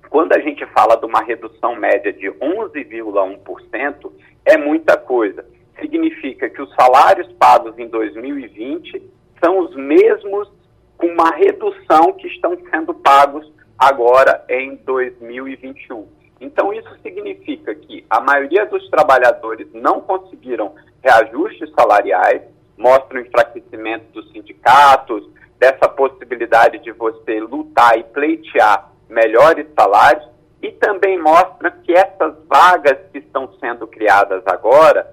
[0.08, 4.12] quando a gente fala de uma redução média de 11,1%,
[4.44, 5.44] é muita coisa.
[5.80, 9.02] Significa que os salários pagos em 2020
[9.42, 10.48] são os mesmos
[10.96, 13.50] com uma redução que estão sendo pagos
[13.86, 16.06] agora em 2021.
[16.40, 22.42] Então, isso significa que a maioria dos trabalhadores não conseguiram reajustes salariais,
[22.76, 30.28] mostra o enfraquecimento dos sindicatos, dessa possibilidade de você lutar e pleitear melhores salários,
[30.60, 35.06] e também mostra que essas vagas que estão sendo criadas agora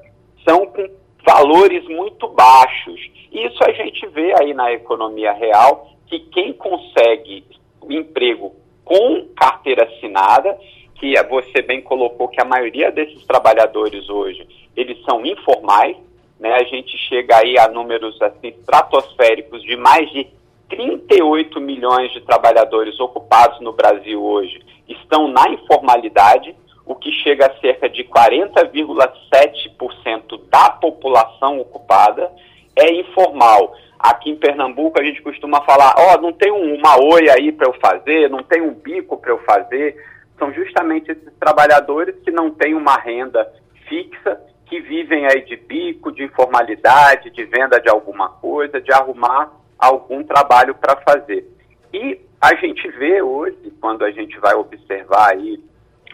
[0.48, 0.90] são com
[1.26, 3.00] valores muito baixos.
[3.32, 7.46] Isso a gente vê aí na economia real, que quem consegue
[7.90, 8.56] emprego
[8.91, 10.58] com carteira assinada,
[10.95, 15.95] que você bem colocou que a maioria desses trabalhadores hoje, eles são informais,
[16.38, 16.56] né?
[16.56, 20.27] A gente chega aí a números assim estratosféricos de mais de
[20.67, 26.54] 38 milhões de trabalhadores ocupados no Brasil hoje estão na informalidade,
[26.86, 32.30] o que chega a cerca de 40,7% da população ocupada
[32.75, 33.73] é informal.
[34.04, 37.68] Aqui em Pernambuco a gente costuma falar, ó, oh, não tem uma oi aí para
[37.68, 39.96] eu fazer, não tem um bico para eu fazer.
[40.40, 43.48] São justamente esses trabalhadores que não têm uma renda
[43.88, 49.52] fixa, que vivem aí de bico, de informalidade, de venda de alguma coisa, de arrumar
[49.78, 51.46] algum trabalho para fazer.
[51.94, 55.64] E a gente vê hoje, quando a gente vai observar aí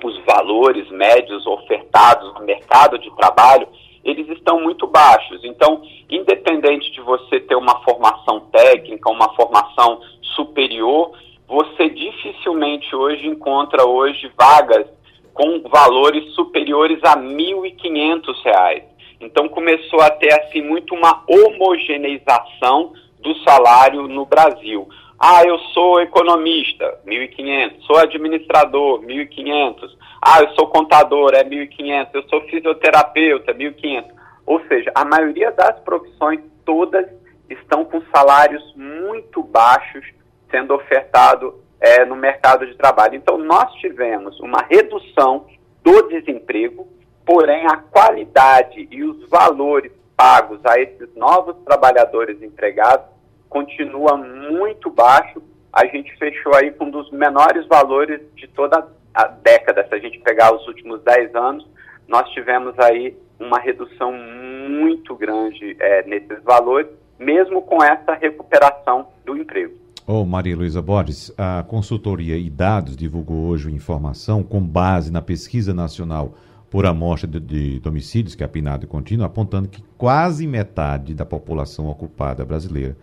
[0.03, 3.67] os valores médios ofertados no mercado de trabalho,
[4.07, 5.43] eles estão muito baixos.
[5.43, 11.11] Então, independente de você ter uma formação técnica, uma formação superior,
[11.45, 14.87] você dificilmente hoje encontra hoje vagas
[15.33, 18.83] com valores superiores a R$ 1.500.
[19.19, 24.87] Então começou a ter assim muito uma homogeneização do salário no Brasil.
[25.19, 27.81] Ah, eu sou economista, 1.500.
[27.81, 29.89] Sou administrador, 1.500.
[30.21, 32.09] Ah, eu sou contador, é 1.500.
[32.13, 34.05] Eu sou fisioterapeuta, 1.500.
[34.45, 37.05] Ou seja, a maioria das profissões todas
[37.49, 40.05] estão com salários muito baixos
[40.51, 43.15] sendo ofertado é, no mercado de trabalho.
[43.15, 45.47] Então, nós tivemos uma redução
[45.83, 46.87] do desemprego,
[47.25, 53.16] porém a qualidade e os valores pagos a esses novos trabalhadores empregados
[53.49, 55.41] continua muito baixo.
[55.71, 59.85] A gente fechou aí com um dos menores valores de toda a década.
[59.87, 61.67] Se a gente pegar os últimos 10 anos,
[62.07, 66.87] nós tivemos aí uma redução muito grande é, nesses valores,
[67.19, 69.73] mesmo com essa recuperação do emprego.
[70.05, 75.73] Ô, Maria Luísa Borges, a consultoria e dados divulgou hoje informação com base na pesquisa
[75.73, 76.33] nacional
[76.69, 81.25] por amostra de, de domicílios, que é a PNAD contínua, apontando que quase metade da
[81.25, 82.95] população ocupada brasileira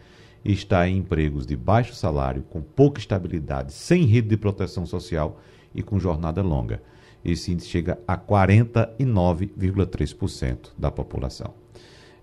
[0.52, 5.40] está em empregos de baixo salário, com pouca estabilidade, sem rede de proteção social
[5.74, 6.82] e com jornada longa.
[7.24, 11.54] Esse índice chega a 49,3% da população.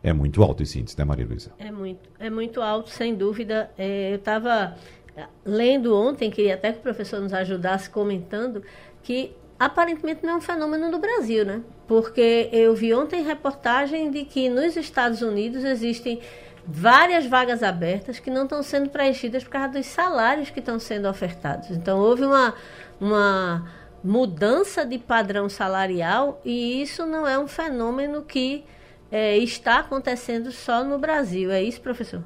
[0.04, 1.52] É muito alto esse índice, né, Maria Luísa?
[1.58, 3.72] É muito, é muito alto, sem dúvida.
[3.78, 4.76] É, eu estava
[5.16, 8.64] é, lendo ontem, queria até que o professor nos ajudasse comentando,
[9.04, 11.62] que aparentemente não é um fenômeno do Brasil, né?
[11.88, 16.20] Porque eu vi ontem reportagem de que nos Estados Unidos existem
[16.66, 21.08] várias vagas abertas que não estão sendo preenchidas por causa dos salários que estão sendo
[21.10, 21.72] ofertados.
[21.72, 22.54] Então, houve uma,
[23.00, 23.66] uma
[24.04, 28.66] mudança de padrão salarial e isso não é um fenômeno que
[29.12, 31.52] é, está acontecendo só no Brasil.
[31.52, 32.24] É isso, professor?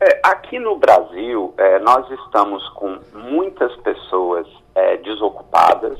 [0.00, 5.98] É, aqui no Brasil, é, nós estamos com muitas pessoas é, desocupadas.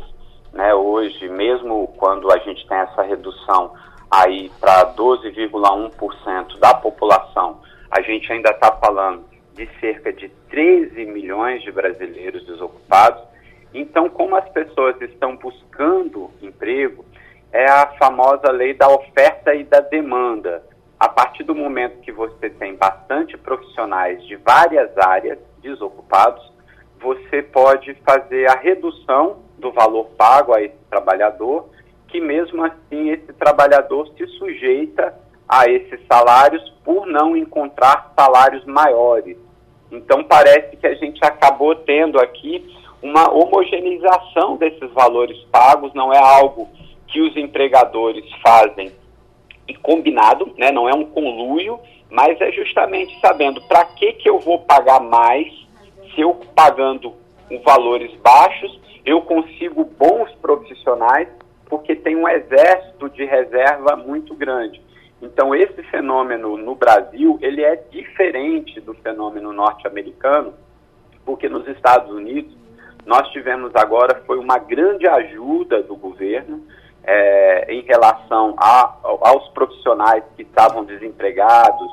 [0.53, 0.75] Né?
[0.75, 3.73] Hoje, mesmo quando a gente tem essa redução
[4.11, 11.63] aí para 12,1% da população, a gente ainda está falando de cerca de 13 milhões
[11.63, 13.23] de brasileiros desocupados.
[13.73, 17.05] Então, como as pessoas estão buscando emprego,
[17.53, 20.65] é a famosa lei da oferta e da demanda.
[20.99, 26.53] A partir do momento que você tem bastante profissionais de várias áreas desocupados,
[27.01, 31.69] você pode fazer a redução do valor pago a esse trabalhador,
[32.15, 35.13] que mesmo assim esse trabalhador se sujeita
[35.49, 39.37] a esses salários por não encontrar salários maiores.
[39.91, 42.65] Então parece que a gente acabou tendo aqui
[43.03, 46.69] uma homogeneização desses valores pagos, não é algo
[47.09, 48.93] que os empregadores fazem
[49.67, 50.71] e combinado, né?
[50.71, 55.53] não é um conluio, mas é justamente sabendo para que, que eu vou pagar mais
[56.15, 57.13] se eu pagando
[57.49, 61.29] com valores baixos, eu consigo bons profissionais,
[61.69, 64.83] porque tem um exército de reserva muito grande.
[65.21, 70.55] Então, esse fenômeno no Brasil, ele é diferente do fenômeno norte-americano,
[71.25, 72.55] porque nos Estados Unidos,
[73.07, 76.63] nós tivemos agora, foi uma grande ajuda do governo,
[77.07, 81.89] é, em relação a, aos profissionais que estavam desempregados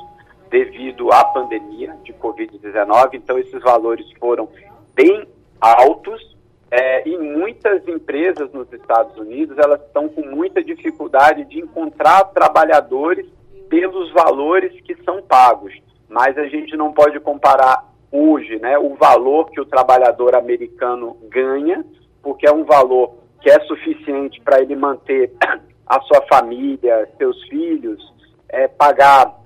[0.49, 3.09] devido à pandemia de Covid-19.
[3.13, 4.49] Então, esses valores foram
[4.95, 5.27] bem
[5.59, 6.35] altos
[6.71, 13.27] é, e muitas empresas nos Estados Unidos elas estão com muita dificuldade de encontrar trabalhadores
[13.69, 15.73] pelos valores que são pagos.
[16.07, 21.85] Mas a gente não pode comparar hoje né, o valor que o trabalhador americano ganha,
[22.23, 25.33] porque é um valor que é suficiente para ele manter
[25.85, 28.13] a sua família, seus filhos,
[28.47, 29.41] é, pagar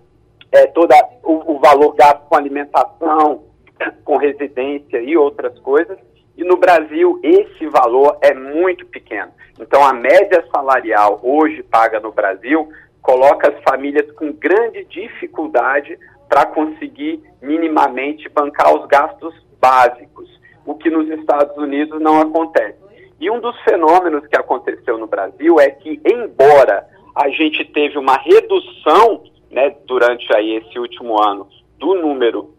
[0.51, 3.43] é, todo o, o valor gasto com alimentação,
[4.05, 5.97] com residência e outras coisas.
[6.37, 9.31] E no Brasil, esse valor é muito pequeno.
[9.59, 12.69] Então, a média salarial hoje paga no Brasil
[13.01, 20.27] coloca as famílias com grande dificuldade para conseguir minimamente bancar os gastos básicos,
[20.65, 22.79] o que nos Estados Unidos não acontece.
[23.19, 28.17] E um dos fenômenos que aconteceu no Brasil é que, embora a gente teve uma
[28.17, 32.53] redução né, durante aí esse último ano do número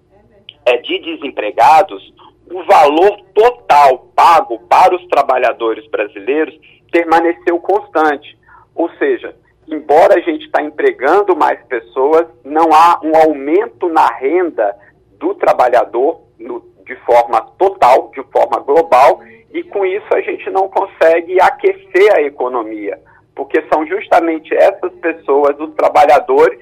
[0.65, 2.15] é, de desempregados,
[2.51, 6.55] o valor total pago para os trabalhadores brasileiros
[6.91, 8.39] permaneceu constante.
[8.75, 9.35] Ou seja,
[9.69, 14.77] embora a gente está empregando mais pessoas, não há um aumento na renda
[15.19, 19.21] do trabalhador no, de forma total, de forma global,
[19.53, 22.99] e com isso a gente não consegue aquecer a economia,
[23.35, 26.61] porque são justamente essas pessoas, os trabalhadores,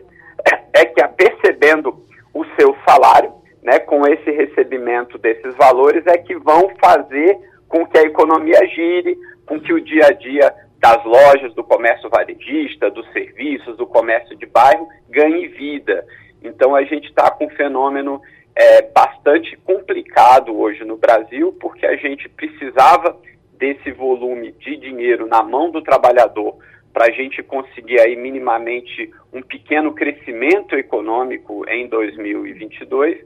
[0.72, 1.96] é que percebendo
[2.32, 3.32] o seu salário,
[3.64, 9.18] né, com esse recebimento desses valores, é que vão fazer com que a economia gire,
[9.46, 14.36] com que o dia a dia das lojas, do comércio varejista, dos serviços, do comércio
[14.36, 16.06] de bairro ganhe vida.
[16.42, 18.20] Então a gente está com um fenômeno
[18.54, 23.18] é, bastante complicado hoje no Brasil, porque a gente precisava
[23.58, 26.58] desse volume de dinheiro na mão do trabalhador
[26.92, 33.18] para a gente conseguir aí minimamente um pequeno crescimento econômico em 2022,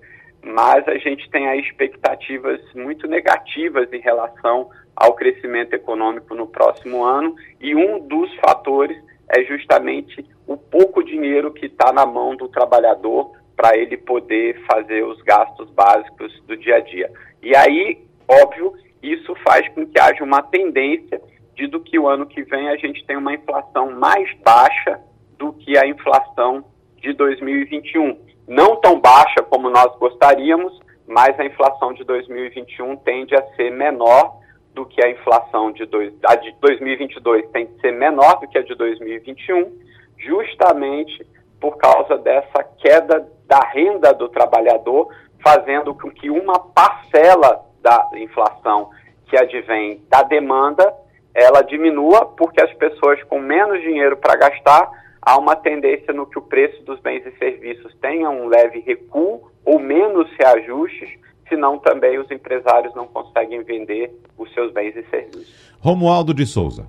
[0.43, 7.05] mas a gente tem aí expectativas muito negativas em relação ao crescimento econômico no próximo
[7.05, 8.97] ano e um dos fatores
[9.29, 15.05] é justamente o pouco dinheiro que está na mão do trabalhador para ele poder fazer
[15.05, 17.11] os gastos básicos do dia a dia.
[17.43, 18.73] E aí, óbvio,
[19.03, 21.21] isso faz com que haja uma tendência
[21.55, 25.01] de do que o ano que vem a gente tem uma inflação mais baixa
[25.37, 26.65] do que a inflação
[26.97, 28.28] de 2021.
[28.49, 34.39] Não tão baixa como nós gostaríamos, mas a inflação de 2021 tende a ser menor
[34.75, 38.57] do que a inflação de, dois, a de 2022 tem que ser menor do que
[38.57, 39.71] a de 2021,
[40.17, 41.27] justamente
[41.61, 45.09] por causa dessa queda da renda do trabalhador,
[45.43, 48.91] fazendo com que uma parcela da inflação
[49.27, 50.95] que advém da demanda,
[51.35, 54.91] ela diminua, porque as pessoas com menos dinheiro para gastar,
[55.29, 59.51] há uma tendência no que o preço dos bens e serviços tenha um leve recuo
[59.63, 61.11] ou menos reajustes,
[61.47, 65.55] senão também os empresários não conseguem vender os seus bens e serviços.
[65.81, 66.87] Romualdo de Souza.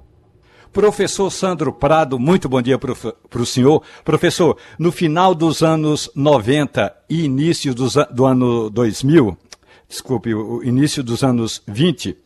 [0.72, 3.84] Professor Sandro Prado, muito bom dia para o senhor.
[4.06, 9.38] Professor, no final dos anos 90 e início dos, do ano 2000,
[9.86, 12.18] desculpe, o início dos anos 20,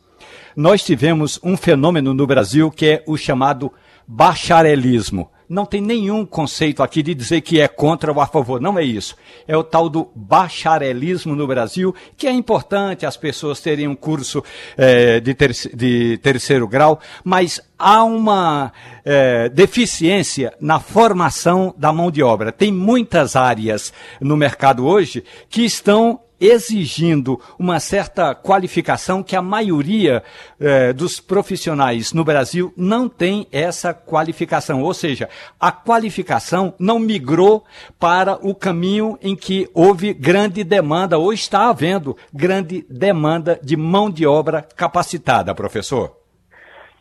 [0.54, 3.72] nós tivemos um fenômeno no Brasil que é o chamado
[4.06, 8.60] bacharelismo não tem nenhum conceito aqui de dizer que é contra ou a favor.
[8.60, 9.16] Não é isso.
[9.46, 14.42] É o tal do bacharelismo no Brasil, que é importante as pessoas terem um curso
[14.76, 18.72] é, de, ter de, terceiro grau, mas há uma
[19.04, 22.52] é, deficiência na formação da mão de obra.
[22.52, 30.22] Tem muitas áreas no mercado hoje que estão exigindo uma certa qualificação que a maioria
[30.60, 34.82] eh, dos profissionais no Brasil não tem essa qualificação.
[34.82, 35.28] Ou seja,
[35.58, 37.64] a qualificação não migrou
[37.98, 44.10] para o caminho em que houve grande demanda, ou está havendo grande demanda de mão
[44.10, 46.16] de obra capacitada, professor.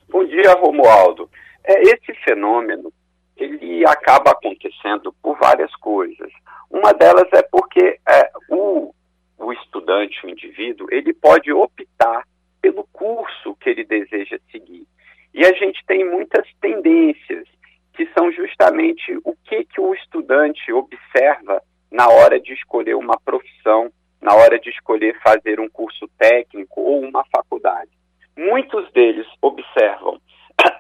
[0.10, 1.30] Bom dia, Romualdo.
[1.66, 2.92] É, esse fenômeno
[3.36, 6.32] ele acaba acontecendo por várias coisas.
[6.70, 8.94] Uma delas é porque é, o,
[9.38, 12.24] o estudante, o indivíduo, ele pode optar
[12.62, 14.88] pelo curso que ele deseja seguir.
[15.34, 17.48] E a gente tem muitas tendências
[17.94, 23.92] que são justamente o que, que o estudante observa na hora de escolher uma profissão,
[24.22, 27.92] na hora de escolher fazer um curso técnico ou uma faculdade.
[28.36, 30.20] Muitos deles observam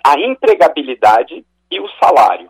[0.05, 2.49] a empregabilidade e o salário.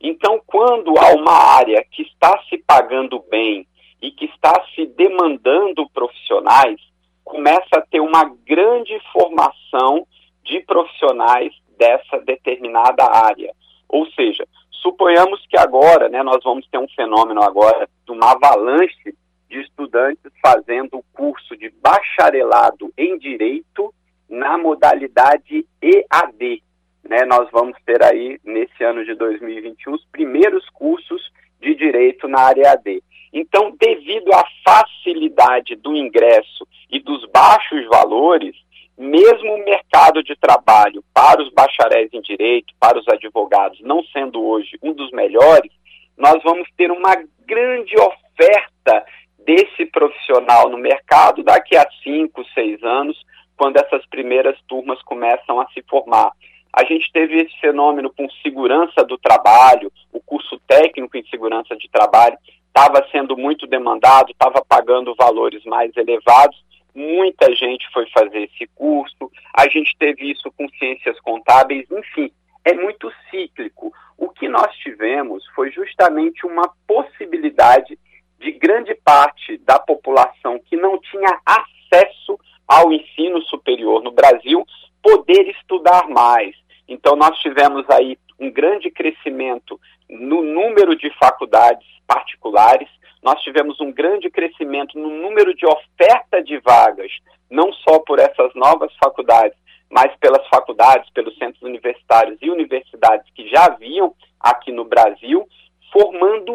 [0.00, 3.66] Então, quando há uma área que está se pagando bem
[4.06, 6.80] e que está se demandando profissionais,
[7.24, 10.06] começa a ter uma grande formação
[10.44, 13.52] de profissionais dessa determinada área.
[13.88, 19.12] Ou seja, suponhamos que agora, né, nós vamos ter um fenômeno agora de uma avalanche
[19.50, 23.92] de estudantes fazendo o curso de bacharelado em direito
[24.28, 26.62] na modalidade EAD,
[27.08, 32.40] né, nós vamos ter aí, nesse ano de 2021, os primeiros cursos de direito na
[32.40, 33.02] área AD.
[33.38, 38.56] Então, devido à facilidade do ingresso e dos baixos valores,
[38.96, 44.42] mesmo o mercado de trabalho para os bacharéis em direito, para os advogados, não sendo
[44.42, 45.70] hoje um dos melhores,
[46.16, 49.04] nós vamos ter uma grande oferta
[49.44, 53.22] desse profissional no mercado daqui a cinco, seis anos,
[53.54, 56.32] quando essas primeiras turmas começam a se formar.
[56.72, 61.86] A gente teve esse fenômeno com segurança do trabalho, o curso técnico em segurança de
[61.90, 62.38] trabalho
[62.76, 66.62] estava sendo muito demandado, estava pagando valores mais elevados.
[66.94, 69.30] Muita gente foi fazer esse curso.
[69.54, 72.30] A gente teve isso com ciências contábeis, enfim,
[72.66, 73.90] é muito cíclico.
[74.18, 77.98] O que nós tivemos foi justamente uma possibilidade
[78.38, 84.66] de grande parte da população que não tinha acesso ao ensino superior no Brasil
[85.02, 86.54] poder estudar mais,
[86.88, 92.88] então, nós tivemos aí um grande crescimento no número de faculdades particulares,
[93.22, 97.10] nós tivemos um grande crescimento no número de oferta de vagas,
[97.50, 99.58] não só por essas novas faculdades,
[99.90, 105.46] mas pelas faculdades, pelos centros universitários e universidades que já haviam aqui no Brasil,
[105.92, 106.52] formando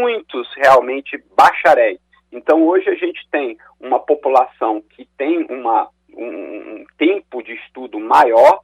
[0.00, 2.00] muitos realmente bacharéis.
[2.32, 7.98] Então, hoje a gente tem uma população que tem uma, um, um tempo de estudo
[7.98, 8.60] maior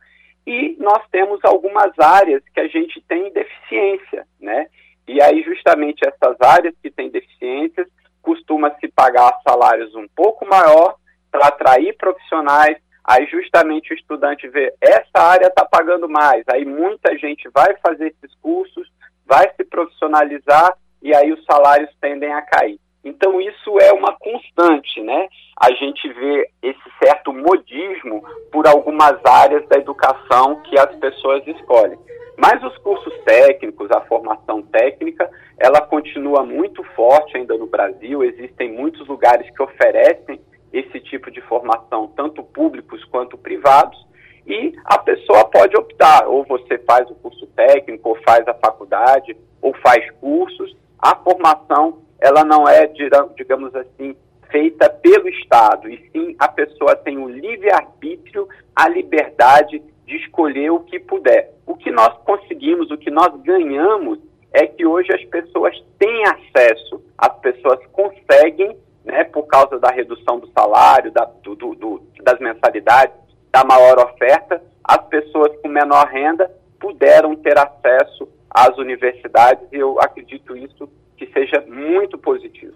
[0.46, 4.68] e nós temos algumas áreas que a gente tem deficiência, né?
[5.08, 7.88] E aí, justamente essas áreas que têm deficiências,
[8.22, 10.96] costuma-se pagar salários um pouco maior
[11.30, 12.76] para atrair profissionais.
[13.04, 16.44] Aí, justamente, o estudante vê essa área está pagando mais.
[16.48, 18.88] Aí, muita gente vai fazer esses cursos,
[19.24, 22.80] vai se profissionalizar e aí os salários tendem a cair.
[23.06, 25.28] Então, isso é uma constante, né?
[25.56, 31.96] A gente vê esse certo modismo por algumas áreas da educação que as pessoas escolhem.
[32.36, 38.24] Mas os cursos técnicos, a formação técnica, ela continua muito forte ainda no Brasil.
[38.24, 40.40] Existem muitos lugares que oferecem
[40.72, 44.04] esse tipo de formação, tanto públicos quanto privados.
[44.48, 49.36] E a pessoa pode optar, ou você faz o curso técnico, ou faz a faculdade,
[49.62, 50.76] ou faz cursos.
[50.98, 54.16] A formação ela não é, digamos assim,
[54.50, 60.80] feita pelo Estado, e sim a pessoa tem o livre-arbítrio, a liberdade de escolher o
[60.80, 61.52] que puder.
[61.66, 64.18] O que nós conseguimos, o que nós ganhamos,
[64.52, 70.38] é que hoje as pessoas têm acesso, as pessoas conseguem, né, por causa da redução
[70.38, 73.16] do salário, da, do, do, das mensalidades,
[73.52, 80.00] da maior oferta, as pessoas com menor renda puderam ter acesso às universidades, e eu
[80.00, 82.74] acredito isso que seja muito positivo.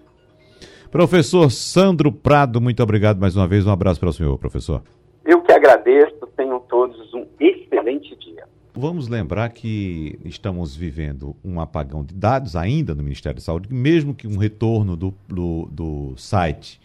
[0.90, 3.66] Professor Sandro Prado, muito obrigado mais uma vez.
[3.66, 4.82] Um abraço para o senhor, professor.
[5.24, 6.26] Eu que agradeço.
[6.36, 8.44] Tenham todos um excelente dia.
[8.74, 14.14] Vamos lembrar que estamos vivendo um apagão de dados ainda no Ministério da Saúde, mesmo
[14.14, 16.80] que um retorno do, do, do site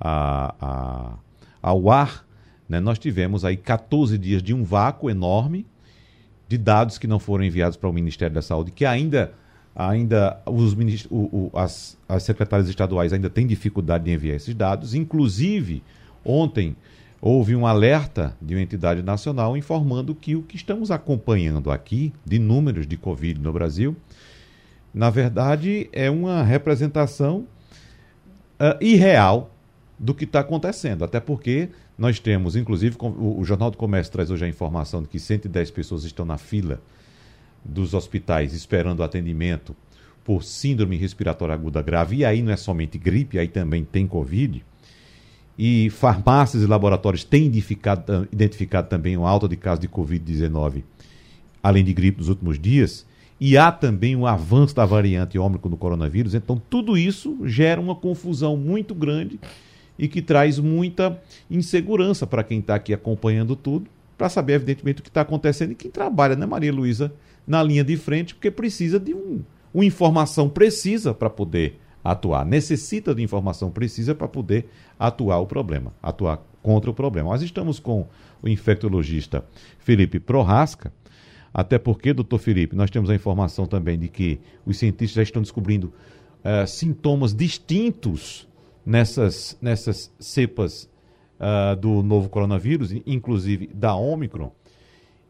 [0.00, 1.18] a, a,
[1.62, 2.26] ao ar,
[2.68, 5.66] né, nós tivemos aí 14 dias de um vácuo enorme
[6.48, 9.34] de dados que não foram enviados para o Ministério da Saúde, que ainda
[9.74, 10.72] ainda os
[11.10, 14.94] o, o, as, as secretárias estaduais ainda têm dificuldade de enviar esses dados.
[14.94, 15.82] Inclusive,
[16.24, 16.76] ontem
[17.20, 22.38] houve um alerta de uma entidade nacional informando que o que estamos acompanhando aqui de
[22.38, 23.96] números de Covid no Brasil,
[24.92, 27.46] na verdade, é uma representação
[28.60, 29.50] uh, irreal
[29.98, 31.04] do que está acontecendo.
[31.04, 35.08] Até porque nós temos, inclusive, o, o Jornal do Comércio traz hoje a informação de
[35.08, 36.80] que 110 pessoas estão na fila
[37.64, 39.74] dos hospitais esperando atendimento
[40.24, 42.16] por síndrome respiratória aguda grave.
[42.16, 44.64] E aí não é somente gripe, aí também tem Covid.
[45.56, 50.82] E farmácias e laboratórios têm identificado, também uma alta de casos de Covid-19,
[51.62, 53.06] além de gripe nos últimos dias.
[53.40, 56.34] E há também um avanço da variante ômicron do coronavírus.
[56.34, 59.38] Então, tudo isso gera uma confusão muito grande
[59.98, 63.86] e que traz muita insegurança para quem está aqui acompanhando tudo,
[64.16, 67.12] para saber, evidentemente, o que está acontecendo e quem trabalha, né, Maria Luísa,
[67.46, 69.42] na linha de frente, porque precisa de um,
[69.72, 72.44] uma informação precisa para poder atuar.
[72.44, 74.68] Necessita de informação precisa para poder
[74.98, 77.30] atuar o problema, atuar contra o problema.
[77.30, 78.06] Nós estamos com
[78.42, 79.44] o infectologista
[79.78, 80.92] Felipe Prorasca,
[81.52, 85.40] até porque, doutor Felipe, nós temos a informação também de que os cientistas já estão
[85.40, 85.92] descobrindo
[86.44, 88.48] uh, sintomas distintos
[88.84, 90.90] nessas, nessas cepas
[91.38, 94.52] uh, do novo coronavírus, inclusive da Omicron.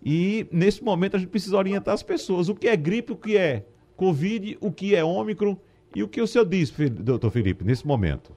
[0.05, 3.39] E nesse momento a gente precisa orientar as pessoas o que é gripe, o que
[3.39, 3.65] é
[3.97, 5.57] Covid, o que é Omicron
[5.97, 8.33] e o que o senhor diz, doutor Felipe, nesse momento.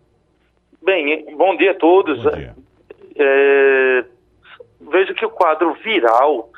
[0.82, 2.24] Bem, bom dia a todos.
[2.24, 2.55] Bom dia.
[3.18, 4.05] É,
[4.80, 6.51] vejo que o quadro viral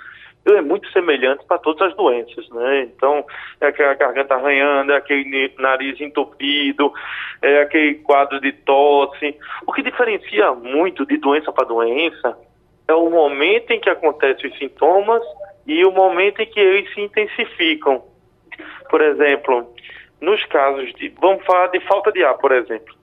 [0.46, 2.84] é muito semelhante para todas as doenças, né?
[2.84, 3.26] Então,
[3.62, 6.94] é aquela garganta arranhando, é aquele nariz entupido,
[7.42, 9.36] é aquele quadro de tosse.
[9.66, 12.38] O que diferencia muito de doença para doença
[12.90, 15.22] é o momento em que acontecem os sintomas
[15.68, 18.04] e o momento em que eles se intensificam.
[18.90, 19.72] Por exemplo,
[20.20, 21.10] nos casos de.
[21.22, 22.96] Vamos falar de falta de ar, por exemplo.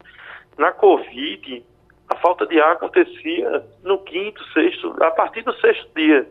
[0.58, 1.64] Na Covid,
[2.08, 6.26] a falta de ar acontecia no quinto, sexto, a partir do sexto dia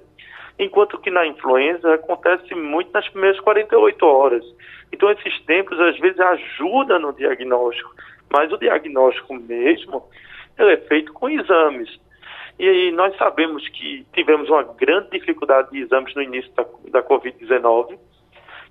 [0.58, 4.46] enquanto que na influenza acontece muito nas primeiras 48 horas.
[4.92, 7.94] Então, esses tempos às vezes ajudam no diagnóstico,
[8.32, 10.04] mas o diagnóstico mesmo
[10.58, 12.00] é feito com exames.
[12.58, 17.98] E nós sabemos que tivemos uma grande dificuldade de exames no início da, da Covid-19,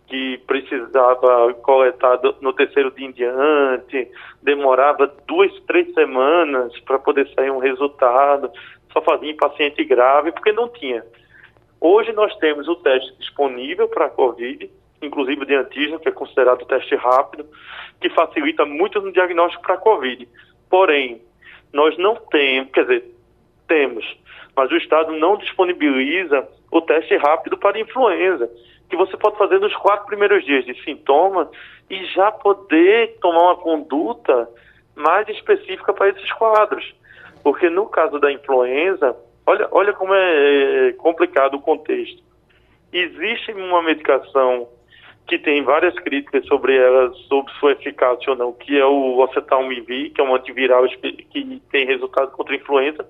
[0.06, 4.10] que precisava coletar no terceiro dia em diante,
[4.42, 8.50] demorava duas, três semanas para poder sair um resultado,
[8.92, 11.04] só fazia em paciente grave, porque não tinha.
[11.80, 14.70] Hoje nós temos o teste disponível para a Covid,
[15.02, 17.46] inclusive de antígeno, que é considerado teste rápido,
[18.00, 20.28] que facilita muito no diagnóstico para a Covid.
[20.70, 21.20] Porém,
[21.72, 23.13] nós não temos, quer dizer,
[23.66, 24.04] temos,
[24.56, 28.50] mas o Estado não disponibiliza o teste rápido para influenza,
[28.88, 31.50] que você pode fazer nos quatro primeiros dias de sintoma
[31.90, 34.48] e já poder tomar uma conduta
[34.94, 36.94] mais específica para esses quadros.
[37.42, 42.22] Porque no caso da influenza, Olha, olha como é, é complicado o contexto.
[42.92, 44.68] Existe uma medicação
[45.26, 50.12] que tem várias críticas sobre ela, sobre sua eficácia ou não, que é o oseltamivir,
[50.12, 53.06] que é um antiviral que tem resultado contra a influenza,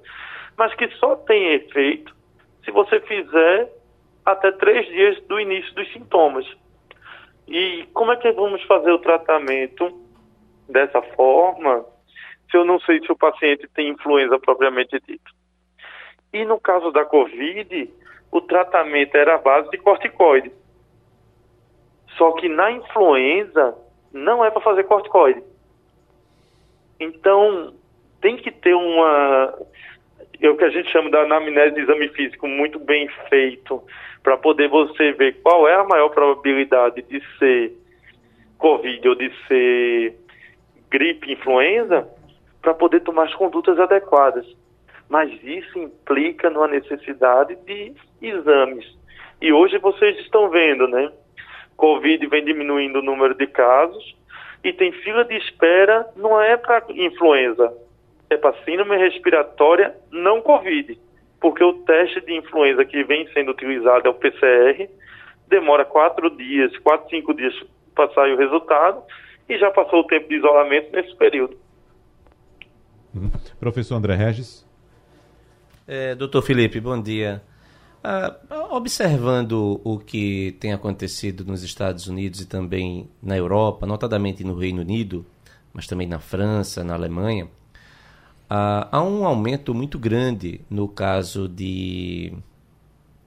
[0.57, 2.15] mas que só tem efeito
[2.65, 3.71] se você fizer
[4.25, 6.47] até três dias do início dos sintomas.
[7.47, 10.01] E como é que vamos fazer o tratamento
[10.69, 11.85] dessa forma
[12.51, 15.33] se eu não sei se o paciente tem influenza propriamente dito?
[16.33, 17.91] E no caso da Covid,
[18.31, 20.51] o tratamento era a base de corticoide.
[22.17, 23.77] Só que na influenza
[24.13, 25.43] não é para fazer corticoide.
[26.99, 27.75] Então,
[28.21, 29.55] tem que ter uma.
[30.47, 33.83] É o que a gente chama da anamnese de exame físico muito bem feito,
[34.23, 37.73] para poder você ver qual é a maior probabilidade de ser
[38.59, 40.15] Covid ou de ser
[40.91, 42.09] gripe influenza,
[42.63, 44.47] para poder tomar as condutas adequadas
[45.09, 48.85] mas isso implica numa necessidade de exames.
[49.41, 51.13] E hoje vocês estão vendo, né?
[51.77, 54.17] Covid vem diminuindo o número de casos
[54.63, 57.73] e tem fila de espera, não é para influenza,
[58.35, 60.99] é para síndrome respiratória não Covid,
[61.41, 64.89] porque o teste de influenza que vem sendo utilizado é o PCR,
[65.49, 67.55] demora quatro dias, quatro, cinco dias
[67.95, 69.03] para sair o resultado
[69.49, 71.57] e já passou o tempo de isolamento nesse período.
[73.15, 73.31] Uhum.
[73.61, 74.67] Professor André Regis.
[75.87, 77.43] É, doutor Felipe, bom dia.
[78.03, 78.37] Ah,
[78.71, 84.83] observando o que tem acontecido nos Estados Unidos e também na Europa, notadamente no Reino
[84.83, 85.25] Unido,
[85.73, 87.49] mas também na França, na Alemanha,
[88.49, 92.33] ah, há um aumento muito grande no caso de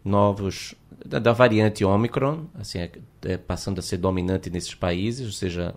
[0.03, 2.91] novos da, da variante Omicron, assim, é,
[3.23, 5.75] é, passando a ser dominante nesses países, ou seja,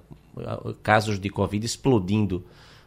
[0.83, 2.45] casos de Covid explodindo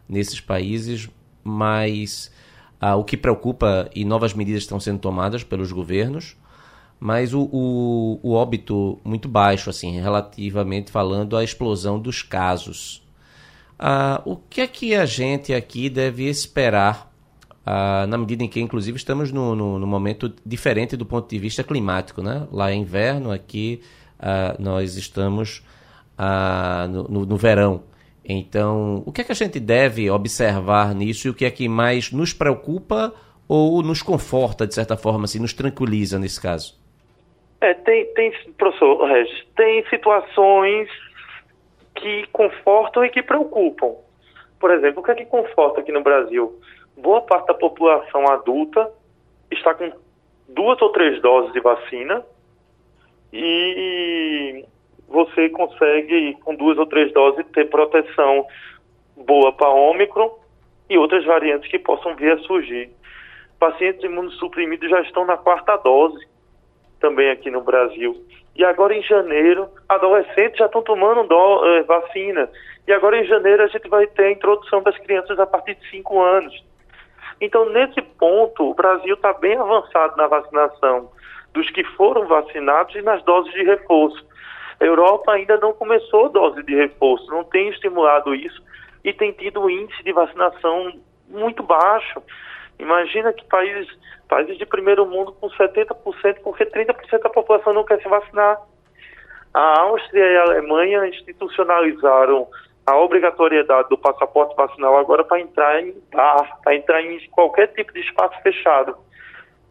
[0.08, 1.10] nesses países,
[1.44, 2.32] mas
[2.80, 6.36] ah, o que preocupa e novas medidas estão sendo tomadas pelos governos,
[7.00, 13.03] mas o, o, o óbito muito baixo, assim, relativamente falando à explosão dos casos.
[13.86, 17.12] Ah, o que é que a gente aqui deve esperar,
[17.66, 21.38] ah, na medida em que, inclusive, estamos num no, no, momento diferente do ponto de
[21.38, 22.48] vista climático, né?
[22.50, 23.82] Lá é inverno, aqui
[24.18, 25.62] ah, nós estamos
[26.90, 27.84] no, no, no, verão.
[28.24, 31.68] Então, o que é que a gente deve observar nisso e o que é que
[31.68, 33.14] mais nos preocupa
[33.50, 36.80] ou nos conforta, de certa forma, assim, nos tranquiliza nesse caso?
[37.60, 40.88] É, tem, tem, professor Regis, tem situações
[42.04, 43.96] que confortam e que preocupam.
[44.60, 46.60] Por exemplo, o que é que conforta aqui no Brasil?
[46.98, 48.92] Boa parte da população adulta
[49.50, 49.90] está com
[50.50, 52.26] duas ou três doses de vacina
[53.32, 54.66] e
[55.08, 58.46] você consegue, com duas ou três doses, ter proteção
[59.16, 60.30] boa para Ômicron
[60.90, 62.92] e outras variantes que possam vir a surgir.
[63.58, 66.28] Pacientes imunossuprimidos já estão na quarta dose
[67.00, 68.22] também aqui no Brasil.
[68.56, 72.50] E agora em janeiro, adolescentes já estão tomando do, eh, vacina.
[72.88, 75.90] E agora em janeiro a gente vai ter a introdução das crianças a partir de
[75.90, 76.64] 5 anos.
[77.42, 81.10] Então, nesse ponto, o Brasil está bem avançado na vacinação
[81.54, 84.26] dos que foram vacinados e nas doses de reforço.
[84.80, 88.62] A Europa ainda não começou dose de reforço, não tem estimulado isso
[89.04, 90.94] e tem tido um índice de vacinação
[91.30, 92.22] muito baixo.
[92.80, 93.88] Imagina que países
[94.34, 95.96] Países de primeiro mundo com 70%,
[96.44, 98.60] porque 30% da população não quer se vacinar.
[99.54, 102.48] A Áustria e a Alemanha institucionalizaram
[102.84, 107.94] a obrigatoriedade do passaporte vacinal agora para entrar em bar, para entrar em qualquer tipo
[107.94, 108.98] de espaço fechado.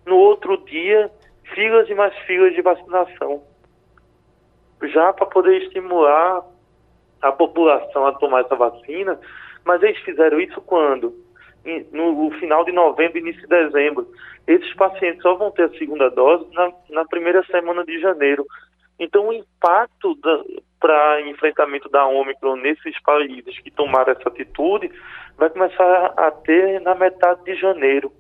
[0.07, 1.11] No outro dia,
[1.55, 3.43] filas e mais filas de vacinação.
[4.85, 6.43] Já para poder estimular
[7.21, 9.19] a população a tomar essa vacina,
[9.65, 11.22] mas eles fizeram isso quando?
[11.93, 14.09] No final de novembro, início de dezembro.
[14.47, 18.45] Esses pacientes só vão ter a segunda dose na, na primeira semana de janeiro.
[18.99, 20.17] Então, o impacto
[20.79, 24.91] para enfrentamento da Ômicron nesses países que tomaram essa atitude
[25.37, 28.13] vai começar a ter na metade de janeiro,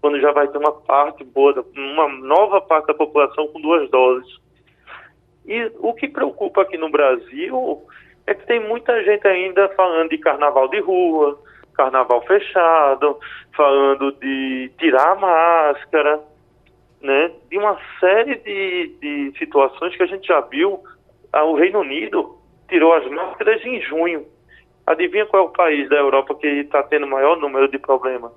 [0.00, 4.38] quando já vai ter uma parte boa, uma nova parte da população com duas doses.
[5.46, 7.82] E o que preocupa aqui no Brasil
[8.26, 11.38] é que tem muita gente ainda falando de carnaval de rua,
[11.74, 13.18] carnaval fechado,
[13.56, 16.20] falando de tirar a máscara,
[17.00, 17.30] né?
[17.50, 20.82] De uma série de, de situações que a gente já viu.
[21.32, 24.26] Ah, o Reino Unido tirou as máscaras em junho.
[24.86, 28.32] Adivinha qual é o país da Europa que está tendo maior número de problemas?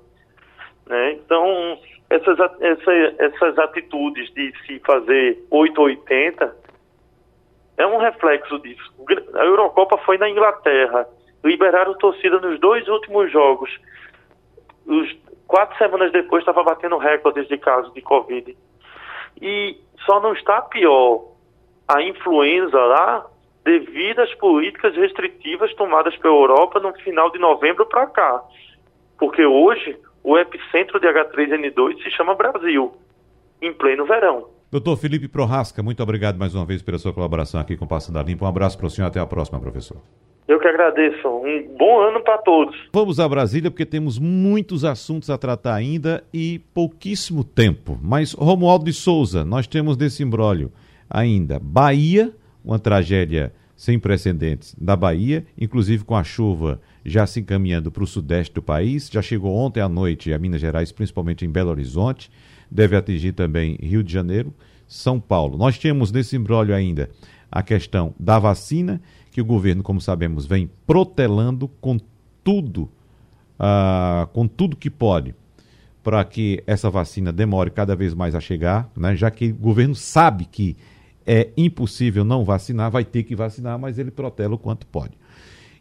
[0.86, 1.12] Né?
[1.12, 1.78] Então,
[2.10, 6.56] essas, essas, essas atitudes de se fazer 880
[7.76, 8.92] é um reflexo disso.
[9.34, 11.06] A Eurocopa foi na Inglaterra
[11.44, 13.70] liberaram torcida nos dois últimos jogos.
[14.86, 15.16] Os,
[15.48, 18.56] quatro semanas depois estava batendo recordes de casos de Covid.
[19.40, 21.32] E só não está pior
[21.88, 23.26] a influenza lá
[23.64, 28.42] devido às políticas restritivas tomadas pela Europa no final de novembro para cá.
[29.18, 32.94] Porque hoje o epicentro de H3N2 se chama Brasil,
[33.60, 34.48] em pleno verão.
[34.70, 38.18] Doutor Felipe Prorasca, muito obrigado mais uma vez pela sua colaboração aqui com o Passando
[38.18, 38.44] a Limpo.
[38.44, 39.96] Um abraço para o senhor, até a próxima, professor.
[40.48, 41.28] Eu que agradeço.
[41.28, 42.74] Um bom ano para todos.
[42.90, 47.98] Vamos a Brasília porque temos muitos assuntos a tratar ainda e pouquíssimo tempo.
[48.02, 50.72] Mas, Romualdo de Souza, nós temos desse imbróglio
[51.08, 52.32] ainda Bahia,
[52.64, 58.06] uma tragédia sem precedentes da Bahia, inclusive com a chuva já se encaminhando para o
[58.06, 59.10] sudeste do país.
[59.12, 62.30] Já chegou ontem à noite a Minas Gerais, principalmente em Belo Horizonte.
[62.70, 64.52] Deve atingir também Rio de Janeiro,
[64.86, 65.58] São Paulo.
[65.58, 67.10] Nós temos nesse imbróglio ainda
[67.52, 69.00] a questão da vacina
[69.38, 71.96] que o governo, como sabemos, vem protelando com
[72.42, 72.90] tudo,
[73.54, 75.32] uh, com tudo que pode,
[76.02, 79.14] para que essa vacina demore cada vez mais a chegar, né?
[79.14, 80.76] já que o governo sabe que
[81.24, 85.12] é impossível não vacinar, vai ter que vacinar, mas ele protela o quanto pode.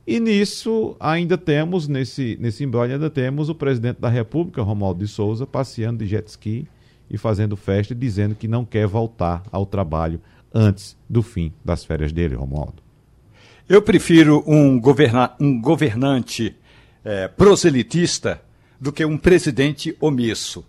[0.05, 5.07] E nisso ainda temos, nesse, nesse embrolho, ainda temos o presidente da República, Romualdo de
[5.07, 6.67] Souza, passeando de jet ski
[7.09, 10.21] e fazendo festa, dizendo que não quer voltar ao trabalho
[10.53, 12.86] antes do fim das férias dele, Romualdo.
[13.69, 16.55] Eu prefiro um, governa um governante
[17.03, 18.41] é, proselitista
[18.79, 20.63] do que um presidente omisso.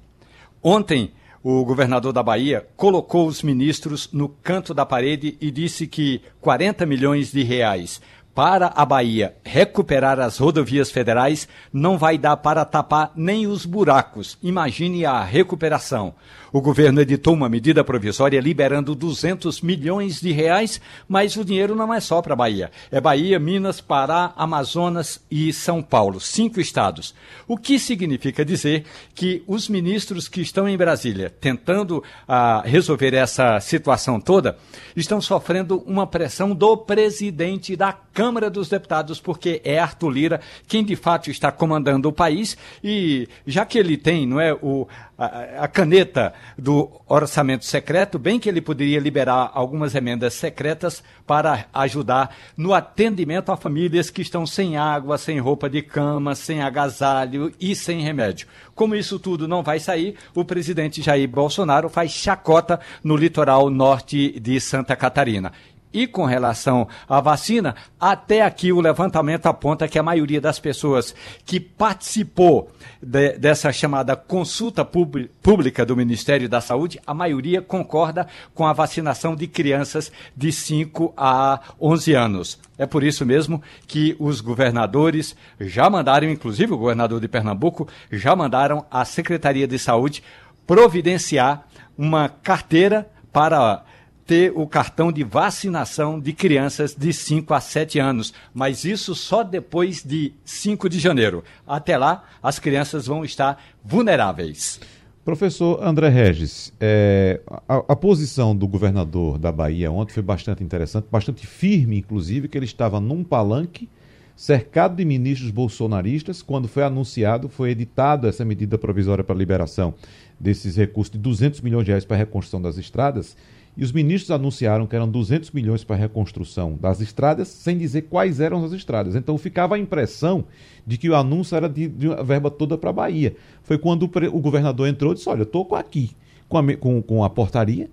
[0.60, 6.20] Ontem, o governador da Bahia colocou os ministros no canto da parede e disse que
[6.40, 8.00] 40 milhões de reais
[8.38, 14.38] para a Bahia recuperar as rodovias federais, não vai dar para tapar nem os buracos.
[14.40, 16.14] Imagine a recuperação.
[16.52, 21.92] O governo editou uma medida provisória liberando 200 milhões de reais, mas o dinheiro não
[21.92, 22.70] é só para a Bahia.
[22.90, 27.14] É Bahia, Minas, Pará, Amazonas e São Paulo, cinco estados.
[27.46, 28.84] O que significa dizer
[29.14, 34.56] que os ministros que estão em Brasília tentando ah, resolver essa situação toda
[34.96, 40.84] estão sofrendo uma pressão do presidente da Câmara dos Deputados, porque é Arthur Lira quem
[40.84, 44.88] de fato está comandando o país e já que ele tem, não é, o,
[45.18, 52.34] a, caneta do orçamento secreto, bem que ele poderia liberar algumas emendas secretas para ajudar
[52.56, 57.74] no atendimento a famílias que estão sem água, sem roupa de cama, sem agasalho e
[57.74, 58.46] sem remédio.
[58.76, 64.38] Como isso tudo não vai sair, o presidente Jair Bolsonaro faz chacota no litoral norte
[64.38, 65.52] de Santa Catarina.
[65.92, 71.14] E com relação à vacina, até aqui o levantamento aponta que a maioria das pessoas
[71.46, 72.70] que participou
[73.02, 79.34] de, dessa chamada consulta pública do Ministério da Saúde, a maioria concorda com a vacinação
[79.34, 82.58] de crianças de 5 a 11 anos.
[82.76, 88.36] É por isso mesmo que os governadores já mandaram, inclusive o governador de Pernambuco, já
[88.36, 90.22] mandaram à Secretaria de Saúde
[90.66, 91.66] providenciar
[91.96, 93.82] uma carteira para
[94.28, 99.42] ter o cartão de vacinação de crianças de 5 a 7 anos, mas isso só
[99.42, 101.42] depois de 5 de janeiro.
[101.66, 104.78] Até lá, as crianças vão estar vulneráveis.
[105.24, 111.06] Professor André Regis, é, a, a, posição do governador da Bahia ontem foi bastante interessante,
[111.10, 113.88] bastante firme, inclusive, que ele estava num palanque
[114.36, 116.42] cercado de ministros bolsonaristas.
[116.42, 119.94] Quando foi anunciado, foi editada essa medida provisória para liberação
[120.38, 123.34] desses recursos de 200 milhões de reais para a reconstrução das estradas.
[123.78, 128.02] E os ministros anunciaram que eram 200 milhões para a reconstrução das estradas, sem dizer
[128.02, 129.14] quais eram as estradas.
[129.14, 130.46] Então ficava a impressão
[130.84, 133.36] de que o anúncio era de, de uma verba toda para a Bahia.
[133.62, 136.10] Foi quando o, o, governador entrou e disse: Olha, eu estou aqui
[136.48, 137.88] com a, com, com a portaria,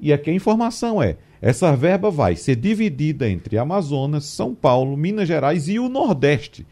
[0.00, 5.28] e aqui a informação é: essa verba vai ser dividida entre Amazonas, São Paulo, Minas
[5.28, 6.66] Gerais e o Nordeste.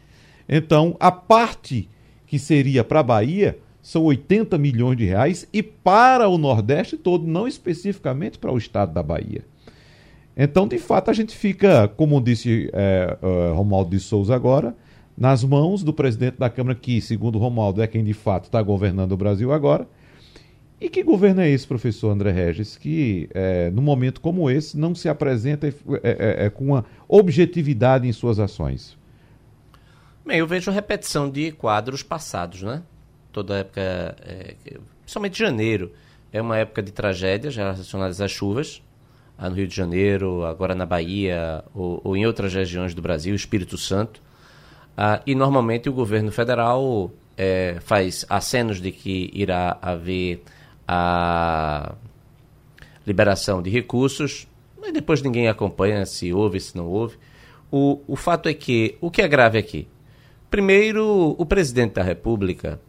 [0.47, 1.87] Então, a parte
[2.25, 3.59] que seria para a Bahia
[3.89, 8.93] são 80 milhões de reais e para o Nordeste todo, não especificamente para o estado
[8.93, 9.43] da Bahia.
[10.37, 14.75] Então, de fato, a gente fica, como disse é, é, Romualdo de Souza agora,
[15.17, 19.13] nas mãos do presidente da Câmara, que, segundo Romualdo, é quem de fato está governando
[19.13, 19.87] o Brasil agora.
[20.79, 24.93] E que governo é esse, professor André Regis, que é, num momento como esse não
[24.93, 25.71] se apresenta é,
[26.03, 28.95] é, é, com uma objetividade em suas ações?
[30.23, 32.83] Bem, eu vejo repetição de quadros passados, né?
[33.31, 33.81] Toda época,
[34.21, 34.55] é,
[35.01, 35.91] principalmente janeiro,
[36.31, 38.81] é uma época de tragédias relacionadas às chuvas,
[39.47, 43.77] no Rio de Janeiro, agora na Bahia ou, ou em outras regiões do Brasil, Espírito
[43.77, 44.21] Santo.
[44.97, 50.43] Ah, e normalmente o governo federal é, faz acenos de que irá haver
[50.85, 51.95] a
[53.07, 54.45] liberação de recursos,
[54.77, 57.17] mas depois ninguém acompanha se houve, se não houve.
[57.71, 59.87] O, o fato é que, o que é grave aqui?
[60.49, 62.79] Primeiro, o presidente da República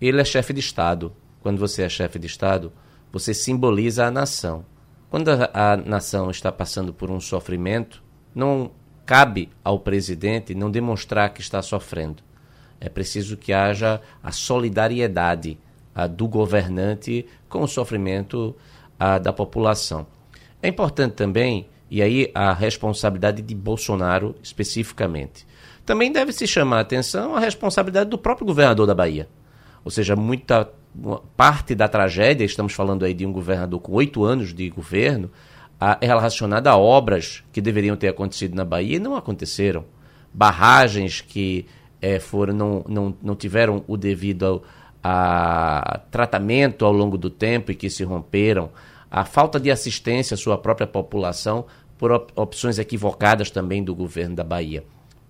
[0.00, 1.12] ele é chefe de Estado.
[1.40, 2.72] Quando você é chefe de Estado,
[3.12, 4.64] você simboliza a nação.
[5.08, 8.02] Quando a, a nação está passando por um sofrimento,
[8.34, 8.70] não
[9.06, 12.22] cabe ao presidente não demonstrar que está sofrendo.
[12.80, 15.58] É preciso que haja a solidariedade
[15.94, 18.54] a, do governante com o sofrimento
[18.98, 20.06] a, da população.
[20.62, 25.46] É importante também, e aí a responsabilidade de Bolsonaro especificamente.
[25.86, 29.28] Também deve se chamar a atenção a responsabilidade do próprio governador da Bahia.
[29.86, 30.68] Ou seja, muita
[31.36, 35.30] parte da tragédia, estamos falando aí de um governador com oito anos de governo,
[35.80, 39.84] a, é relacionada a obras que deveriam ter acontecido na Bahia e não aconteceram.
[40.34, 41.66] Barragens que
[42.02, 44.60] é, foram, não, não, não tiveram o devido
[45.04, 48.70] a tratamento ao longo do tempo e que se romperam.
[49.08, 51.64] A falta de assistência à sua própria população
[51.96, 54.82] por op opções equivocadas também do governo da Bahia.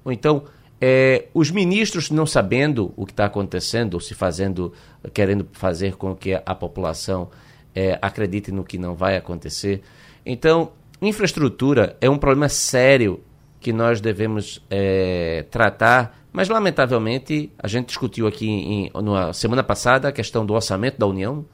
[0.03, 0.45] Ou então,
[0.81, 4.73] é, os ministros não sabendo o que está acontecendo, ou se fazendo,
[5.15, 7.31] querendo fazer com que a população
[7.75, 9.83] é, acredite no que não vai acontecer.
[10.25, 13.21] Então, infraestrutura é um problema sério
[13.61, 20.09] que nós devemos é, tratar, mas lamentavelmente a gente discutiu aqui em, na semana passada
[20.09, 21.45] a questão do orçamento da União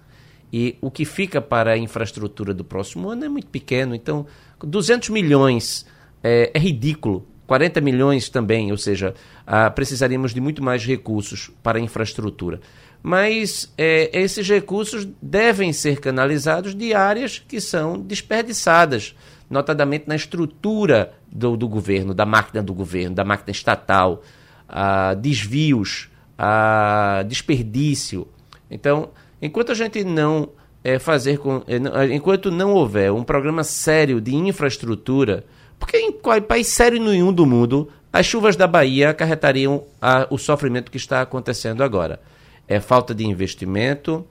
[0.52, 3.94] e o que fica para a infraestrutura do próximo ano é muito pequeno.
[3.94, 4.26] Então,
[4.60, 5.86] 200 milhões
[6.22, 9.14] é, é ridículo 40 milhões também, ou seja,
[9.46, 12.60] ah, precisaríamos de muito mais recursos para infraestrutura.
[13.02, 19.14] Mas é, esses recursos devem ser canalizados de áreas que são desperdiçadas,
[19.50, 24.22] notadamente na estrutura do, do governo, da máquina do governo, da máquina estatal,
[24.68, 28.26] ah, desvios, ah, desperdício.
[28.70, 30.48] Então, enquanto a gente não
[30.84, 35.44] é, fazer com, é, enquanto não houver um programa sério de infraestrutura,
[35.82, 36.12] porque em
[36.42, 41.20] país sério nenhum do mundo, as chuvas da Bahia acarretariam a, o sofrimento que está
[41.20, 42.20] acontecendo agora.
[42.68, 44.24] É falta de investimento,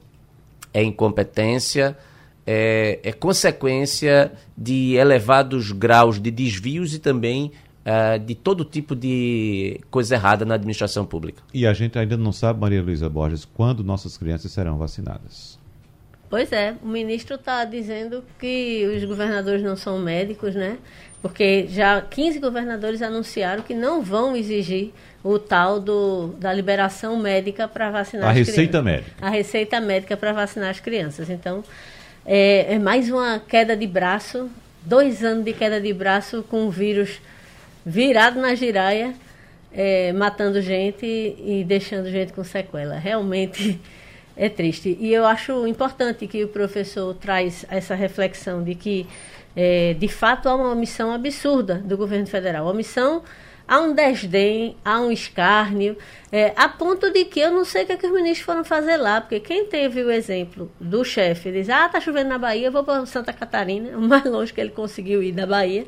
[0.74, 1.98] é incompetência,
[2.48, 7.52] é, é consequência de elevados graus de desvios e também
[7.86, 11.44] uh, de todo tipo de coisa errada na administração pública.
[11.54, 15.60] E a gente ainda não sabe, Maria Luísa Borges, quando nossas crianças serão vacinadas.
[16.32, 20.78] Pois é, o ministro está dizendo que os governadores não são médicos, né?
[21.22, 27.68] Porque já 15 governadores anunciaram que não vão exigir o tal do, da liberação médica
[27.68, 28.84] para vacinar a as receita crianças.
[28.86, 29.12] médica.
[29.22, 31.30] A receita médica para vacinar as crianças.
[31.30, 31.66] Então,
[32.26, 34.50] é, é, mais uma queda de braço,
[34.86, 37.20] dois anos de queda de braço com o vírus
[37.86, 39.14] virado na giraia,
[39.74, 42.98] é, matando gente e deixando gente com sequela.
[42.98, 43.82] Realmente
[44.42, 44.98] é triste.
[45.00, 49.06] E eu acho importante que o professor traz essa reflexão de que,
[49.56, 52.66] é, de fato, há uma omissão absurda do governo federal.
[52.66, 53.22] Omissão
[53.68, 55.96] há um desdém, há um escárnio,
[56.32, 58.64] é, a ponto de que eu não sei o que, é que os ministros foram
[58.64, 62.72] fazer lá, porque quem teve o exemplo do chefe, diz, ah, tá chovendo na Bahia,
[62.72, 65.86] vou para Santa Catarina, o mais longe que ele conseguiu ir da Bahia,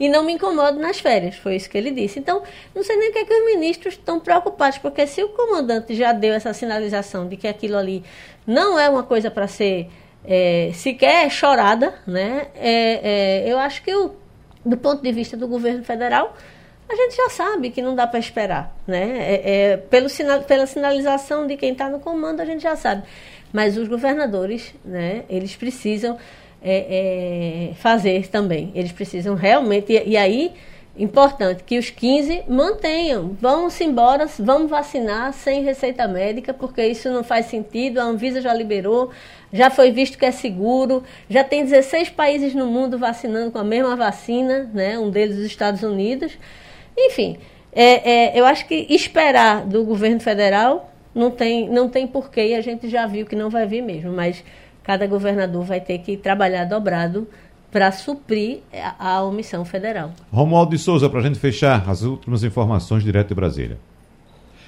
[0.00, 2.18] e não me incomodo nas férias, foi isso que ele disse.
[2.18, 2.42] Então,
[2.74, 5.94] não sei nem o que, é que os ministros estão preocupados, porque se o comandante
[5.94, 8.02] já deu essa sinalização de que aquilo ali
[8.46, 9.90] não é uma coisa para ser
[10.24, 12.46] é, sequer chorada, né?
[12.54, 14.14] É, é, eu acho que o,
[14.64, 16.34] do ponto de vista do governo federal,
[16.88, 19.18] a gente já sabe que não dá para esperar, né?
[19.18, 20.08] É, é, pelo
[20.46, 23.02] pela sinalização de quem está no comando, a gente já sabe.
[23.52, 25.24] Mas os governadores, né?
[25.28, 26.16] Eles precisam
[26.62, 28.70] é, é fazer também.
[28.74, 29.92] Eles precisam realmente.
[29.92, 30.52] E, e, aí,
[30.96, 33.36] importante que os 15 mantenham.
[33.40, 37.98] Vamos embora, vamos vacinar sem receita médica, porque isso não faz sentido.
[37.98, 39.10] A Anvisa já liberou,
[39.52, 41.02] já foi visto que é seguro.
[41.28, 44.98] Já tem 16 países no mundo vacinando com a mesma vacina, né?
[44.98, 46.36] Um deles os Estados Unidos.
[46.96, 47.38] Enfim,
[47.72, 52.54] é, é, eu acho que esperar do governo federal não tem, não tem porquê e
[52.54, 54.44] a gente já viu que não vai vir mesmo, mas
[54.90, 57.28] cada governador vai ter que trabalhar dobrado
[57.70, 60.10] para suprir a, a omissão federal.
[60.32, 63.78] Romualdo de Souza, para a gente fechar as últimas informações direto de Brasília.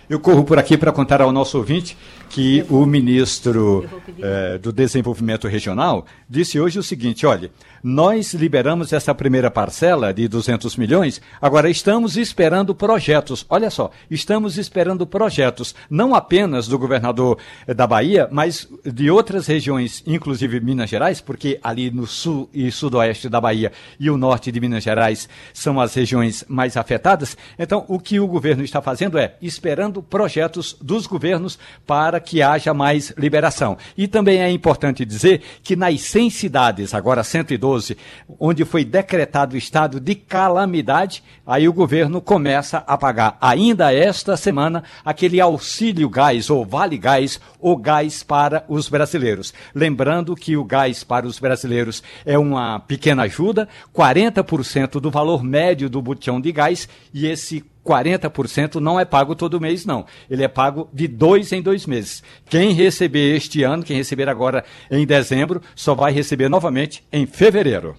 [0.08, 1.96] Eu corro por aqui para contar ao nosso ouvinte
[2.28, 3.88] que o ministro
[4.18, 7.50] eh, do Desenvolvimento Regional disse hoje o seguinte: olha,
[7.82, 13.44] nós liberamos essa primeira parcela de 200 milhões, agora estamos esperando projetos.
[13.48, 19.46] Olha só, estamos esperando projetos, não apenas do governador eh, da Bahia, mas de outras
[19.46, 24.50] regiões, inclusive Minas Gerais, porque ali no sul e sudoeste da Bahia e o norte
[24.50, 27.36] de Minas Gerais são as regiões mais afetadas.
[27.58, 32.72] Então, o que o governo está fazendo é esperando projetos dos governos para que haja
[32.72, 33.76] mais liberação.
[33.98, 37.96] E também é importante dizer que nas 100 cidades, agora 112,
[38.38, 44.36] onde foi decretado o estado de calamidade, aí o governo começa a pagar ainda esta
[44.36, 49.52] semana aquele auxílio gás ou vale gás ou gás para os brasileiros.
[49.74, 55.90] Lembrando que o gás para os brasileiros é uma pequena ajuda, 40% do valor médio
[55.90, 60.04] do botão de gás e esse 40% não é pago todo mês, não.
[60.30, 62.22] Ele é pago de dois em dois meses.
[62.46, 67.96] Quem receber este ano, quem receber agora em dezembro, só vai receber novamente em fevereiro.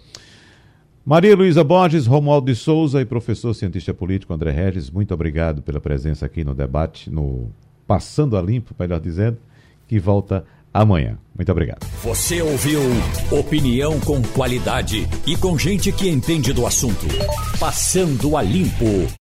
[1.05, 5.81] Maria Luísa Borges, Romualdo de Souza e professor cientista político André Regis, muito obrigado pela
[5.81, 7.51] presença aqui no debate, no
[7.85, 9.37] Passando a Limpo, melhor dizendo,
[9.85, 11.17] que volta amanhã.
[11.35, 11.85] Muito obrigado.
[12.03, 12.79] Você ouviu
[13.31, 17.05] opinião com qualidade e com gente que entende do assunto.
[17.59, 19.13] Passando a Limpo.